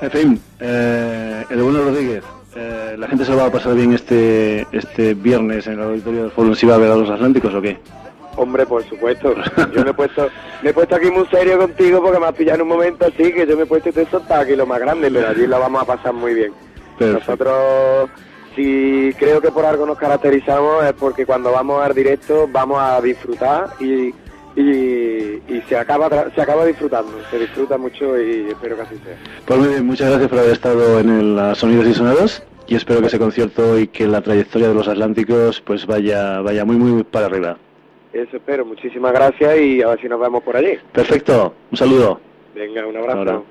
En 0.00 0.10
fin, 0.10 0.42
eh, 0.58 1.44
el 1.48 1.62
bueno 1.62 1.84
Rodríguez, 1.84 2.24
eh, 2.56 2.96
¿la 2.98 3.06
gente 3.06 3.24
se 3.24 3.30
lo 3.30 3.36
va 3.36 3.46
a 3.46 3.52
pasar 3.52 3.76
bien 3.76 3.92
este 3.92 4.66
este 4.72 5.14
viernes 5.14 5.68
en 5.68 5.74
el 5.74 5.82
auditorio 5.82 6.22
del 6.22 6.32
Foro? 6.32 6.52
¿Si 6.52 6.66
va 6.66 6.74
a 6.74 6.78
ver 6.78 6.90
a 6.90 6.96
los 6.96 7.08
Atlánticos 7.08 7.54
o 7.54 7.62
qué? 7.62 7.78
Hombre, 8.34 8.66
por 8.66 8.82
supuesto. 8.88 9.32
Yo 9.72 9.84
me 9.84 9.90
he 9.90 9.94
puesto, 9.94 10.28
me 10.62 10.70
he 10.70 10.74
puesto 10.74 10.96
aquí 10.96 11.12
muy 11.12 11.28
serio 11.28 11.58
contigo 11.58 12.02
porque 12.02 12.18
me 12.18 12.26
has 12.26 12.34
pillado 12.34 12.56
en 12.56 12.62
un 12.62 12.68
momento 12.70 13.06
así 13.06 13.32
que 13.32 13.46
yo 13.46 13.56
me 13.56 13.62
he 13.62 13.66
puesto 13.66 13.90
este 13.90 14.04
soltar 14.06 14.40
aquí 14.40 14.56
lo 14.56 14.66
más 14.66 14.80
grande, 14.80 15.12
pero 15.12 15.28
allí 15.28 15.46
lo 15.46 15.60
vamos 15.60 15.80
a 15.80 15.84
pasar 15.84 16.12
muy 16.12 16.34
bien. 16.34 16.52
Nosotros 16.98 18.10
si 18.54 19.12
creo 19.18 19.40
que 19.40 19.50
por 19.50 19.64
algo 19.64 19.86
nos 19.86 19.98
caracterizamos 19.98 20.84
es 20.84 20.92
porque 20.94 21.26
cuando 21.26 21.52
vamos 21.52 21.82
al 21.82 21.94
directo 21.94 22.48
vamos 22.50 22.78
a 22.80 23.00
disfrutar 23.00 23.70
y, 23.80 24.14
y, 24.56 25.62
se 25.68 25.76
acaba 25.76 26.08
se 26.34 26.40
acaba 26.40 26.64
disfrutando, 26.64 27.12
se 27.30 27.38
disfruta 27.38 27.78
mucho 27.78 28.20
y 28.20 28.48
espero 28.48 28.76
que 28.76 28.82
así 28.82 28.96
sea. 29.04 29.16
Pues 29.44 29.58
muy 29.58 29.68
bien, 29.68 29.86
muchas 29.86 30.08
gracias 30.08 30.28
por 30.28 30.38
haber 30.38 30.52
estado 30.52 30.98
en 31.00 31.08
el 31.08 31.56
Sonidos 31.56 31.86
y 31.86 31.94
Sonados 31.94 32.42
y 32.66 32.74
espero 32.74 33.00
que 33.00 33.06
ese 33.06 33.18
concierto 33.18 33.78
y 33.78 33.88
que 33.88 34.06
la 34.06 34.20
trayectoria 34.20 34.68
de 34.68 34.74
los 34.74 34.88
Atlánticos 34.88 35.60
pues 35.60 35.86
vaya 35.86 36.40
vaya 36.40 36.64
muy 36.64 36.76
muy 36.76 37.04
para 37.04 37.26
arriba. 37.26 37.58
Eso 38.12 38.36
espero, 38.36 38.64
muchísimas 38.64 39.12
gracias 39.12 39.58
y 39.60 39.82
a 39.82 39.88
ver 39.88 40.00
si 40.00 40.08
nos 40.08 40.20
vemos 40.20 40.42
por 40.42 40.56
allí. 40.56 40.76
Perfecto, 40.92 41.54
un 41.70 41.76
saludo. 41.76 42.20
Venga, 42.54 42.84
un 42.86 42.96
abrazo. 42.96 43.44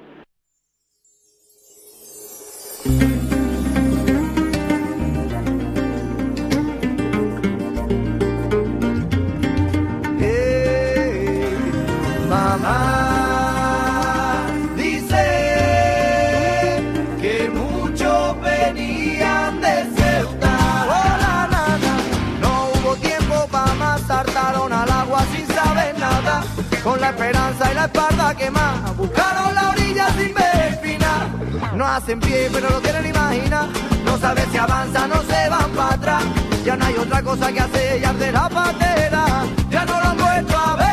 Con 26.83 26.99
la 26.99 27.09
esperanza 27.09 27.71
y 27.71 27.75
la 27.75 27.85
espalda 27.85 28.35
quemada. 28.35 28.91
Buscaron 28.97 29.53
la 29.53 29.69
orilla 29.69 30.07
sin 30.17 30.33
ver 30.33 30.79
final. 30.81 31.75
No 31.75 31.85
hacen 31.85 32.19
pie, 32.19 32.49
pero 32.51 32.69
lo 32.69 32.81
quieren 32.81 33.05
imaginar. 33.05 33.67
No 34.05 34.17
saben 34.17 34.49
si 34.51 34.57
avanzan, 34.57 35.09
no 35.09 35.21
se 35.23 35.49
van 35.49 35.71
para 35.71 35.93
atrás. 35.93 36.23
Ya 36.65 36.75
no 36.75 36.85
hay 36.85 36.95
otra 36.95 37.21
cosa 37.21 37.51
que 37.51 37.59
hacer, 37.59 38.01
ya 38.01 38.13
de 38.13 38.31
la 38.31 38.49
patera. 38.49 39.45
Ya 39.69 39.85
no 39.85 39.99
lo 39.99 40.07
han 40.07 40.17
vuelto 40.17 40.57
a 40.57 40.75
ver. 40.75 40.88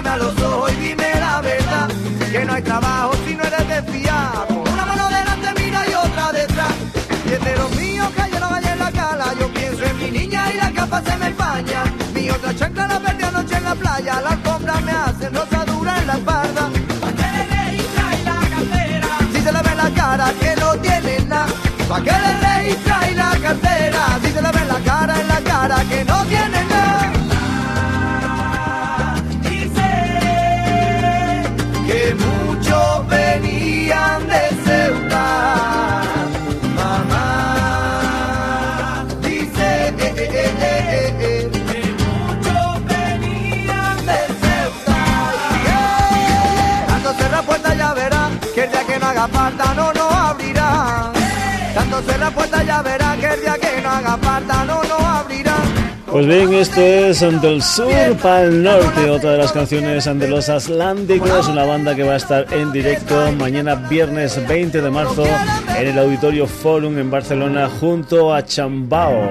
Mírame 0.00 0.08
a 0.08 0.16
los 0.16 0.42
ojos 0.42 0.72
y 0.72 0.76
dime 0.76 1.14
la 1.18 1.40
verdad, 1.40 1.88
que 2.32 2.44
no 2.44 2.52
hay 2.54 2.62
trabajo 2.62 3.12
si 3.26 3.34
no 3.34 3.44
eres 3.44 3.68
de. 3.68 3.80
Una 4.72 4.86
mano 4.86 5.08
delante 5.08 5.62
mira 5.62 5.82
y 5.88 5.94
otra 5.94 6.32
detrás. 6.32 6.74
Y 7.26 7.58
los 7.58 7.76
míos 7.76 8.08
cayeron 8.16 8.52
allá 8.52 8.72
en 8.72 8.78
la 8.78 8.92
cala, 8.92 9.34
yo 9.38 9.48
pienso 9.52 9.84
en 9.84 9.98
mi 9.98 10.10
niña 10.10 10.52
y 10.52 10.56
la 10.56 10.70
capa 10.72 11.02
se 11.02 11.16
me 11.16 11.26
empaña. 11.26 11.84
Mi 12.14 12.30
otra 12.30 12.54
chancla 12.54 12.86
la 12.86 13.00
perdí 13.00 13.24
anoche 13.24 13.56
en 13.56 13.64
la 13.64 13.74
playa, 13.74 14.20
la 14.20 14.30
alfombra 14.30 14.80
me 14.80 14.92
hacen 14.92 15.34
rosadura 15.34 15.98
en 15.98 16.06
la 16.06 16.14
espalda. 16.14 16.70
Si 19.32 19.40
se 19.42 19.52
le 19.52 19.62
ve 19.62 19.74
la 19.74 19.90
cara 19.90 20.32
que 20.40 20.56
no 20.56 20.76
tiene 20.76 21.20
nada 21.26 21.46
Pa' 21.88 22.00
que 22.00 22.12
le 22.12 22.32
registra 22.46 23.10
y 23.10 23.14
la 23.14 23.30
cartera, 23.42 24.18
si 24.22 24.30
se 24.30 24.42
le 24.42 24.50
ve 24.52 24.64
la 24.66 24.78
cara 24.84 25.20
en 25.20 25.28
la 25.28 25.40
cara 25.40 25.84
que 25.88 26.04
no 26.04 26.09
Pues 56.10 56.26
bien, 56.26 56.52
esto 56.54 56.80
es 56.80 57.20
Del 57.20 57.62
Sur 57.62 58.16
para 58.20 58.42
el 58.42 58.64
Norte, 58.64 59.08
otra 59.08 59.30
de 59.32 59.38
las 59.38 59.52
canciones 59.52 60.04
de 60.04 60.28
los 60.28 60.48
Atlánticos, 60.48 61.48
una 61.48 61.64
banda 61.64 61.94
que 61.94 62.02
va 62.02 62.14
a 62.14 62.16
estar 62.16 62.52
en 62.52 62.72
directo 62.72 63.30
mañana 63.38 63.76
viernes 63.76 64.36
20 64.48 64.80
de 64.80 64.90
marzo 64.90 65.24
en 65.78 65.86
el 65.86 65.96
Auditorio 65.96 66.48
Forum 66.48 66.98
en 66.98 67.12
Barcelona 67.12 67.70
junto 67.78 68.34
a 68.34 68.44
Chambao. 68.44 69.22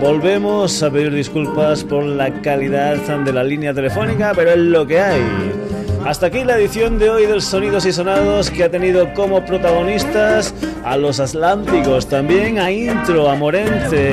Volvemos 0.00 0.80
a 0.84 0.90
pedir 0.90 1.12
disculpas 1.12 1.82
por 1.82 2.04
la 2.04 2.32
calidad 2.42 2.96
de 2.96 3.32
la 3.32 3.42
línea 3.42 3.74
telefónica, 3.74 4.32
pero 4.36 4.52
es 4.52 4.58
lo 4.58 4.86
que 4.86 5.00
hay. 5.00 5.63
Hasta 6.06 6.26
aquí 6.26 6.44
la 6.44 6.58
edición 6.58 6.98
de 6.98 7.08
hoy 7.08 7.24
del 7.24 7.40
Sonidos 7.40 7.86
y 7.86 7.92
Sonados 7.92 8.50
que 8.50 8.64
ha 8.64 8.70
tenido 8.70 9.14
como 9.14 9.42
protagonistas 9.44 10.54
a 10.84 10.98
los 10.98 11.18
Atlánticos, 11.18 12.06
también 12.06 12.58
a 12.58 12.70
Intro, 12.70 13.30
a 13.30 13.34
Morente, 13.36 14.12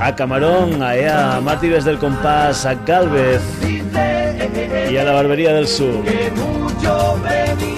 a 0.00 0.14
Camarón, 0.14 0.80
a 0.82 0.94
EA, 0.94 1.38
a 1.38 1.56
del 1.56 1.98
Compás, 1.98 2.64
a 2.64 2.74
Galvez 2.74 3.42
y 4.88 4.96
a 4.96 5.02
la 5.02 5.12
Barbería 5.12 5.52
del 5.52 5.66
Sur. 5.66 6.04